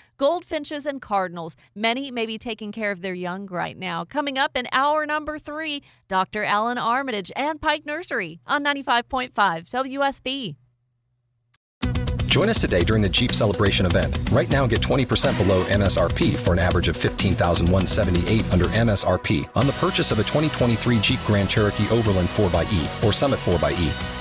goldfinches, 0.51 0.85
and 0.85 1.01
cardinals. 1.01 1.55
Many 1.73 2.11
may 2.11 2.25
be 2.25 2.37
taking 2.37 2.71
care 2.71 2.91
of 2.91 3.01
their 3.01 3.13
young 3.13 3.45
right 3.47 3.77
now. 3.77 4.03
Coming 4.03 4.37
up 4.37 4.57
in 4.57 4.67
hour 4.71 5.05
number 5.05 5.39
three, 5.39 5.81
Dr. 6.09 6.43
Allan 6.43 6.77
Armitage 6.77 7.31
and 7.35 7.61
Pike 7.61 7.85
Nursery 7.85 8.41
on 8.45 8.63
95.5 8.63 9.31
WSB. 9.33 10.55
Join 12.25 12.49
us 12.49 12.59
today 12.61 12.83
during 12.83 13.01
the 13.01 13.09
Jeep 13.09 13.33
Celebration 13.33 13.85
event. 13.85 14.17
Right 14.31 14.49
now, 14.49 14.65
get 14.65 14.81
20% 14.81 15.37
below 15.37 15.63
MSRP 15.65 16.35
for 16.35 16.53
an 16.53 16.59
average 16.59 16.87
of 16.87 16.95
15178 16.95 18.53
under 18.53 18.65
MSRP 18.65 19.49
on 19.55 19.67
the 19.67 19.73
purchase 19.73 20.11
of 20.11 20.19
a 20.19 20.23
2023 20.23 20.99
Jeep 20.99 21.19
Grand 21.25 21.49
Cherokee 21.49 21.89
Overland 21.89 22.29
4xE 22.29 23.03
or 23.03 23.11
Summit 23.13 23.39
4xE. 23.39 24.20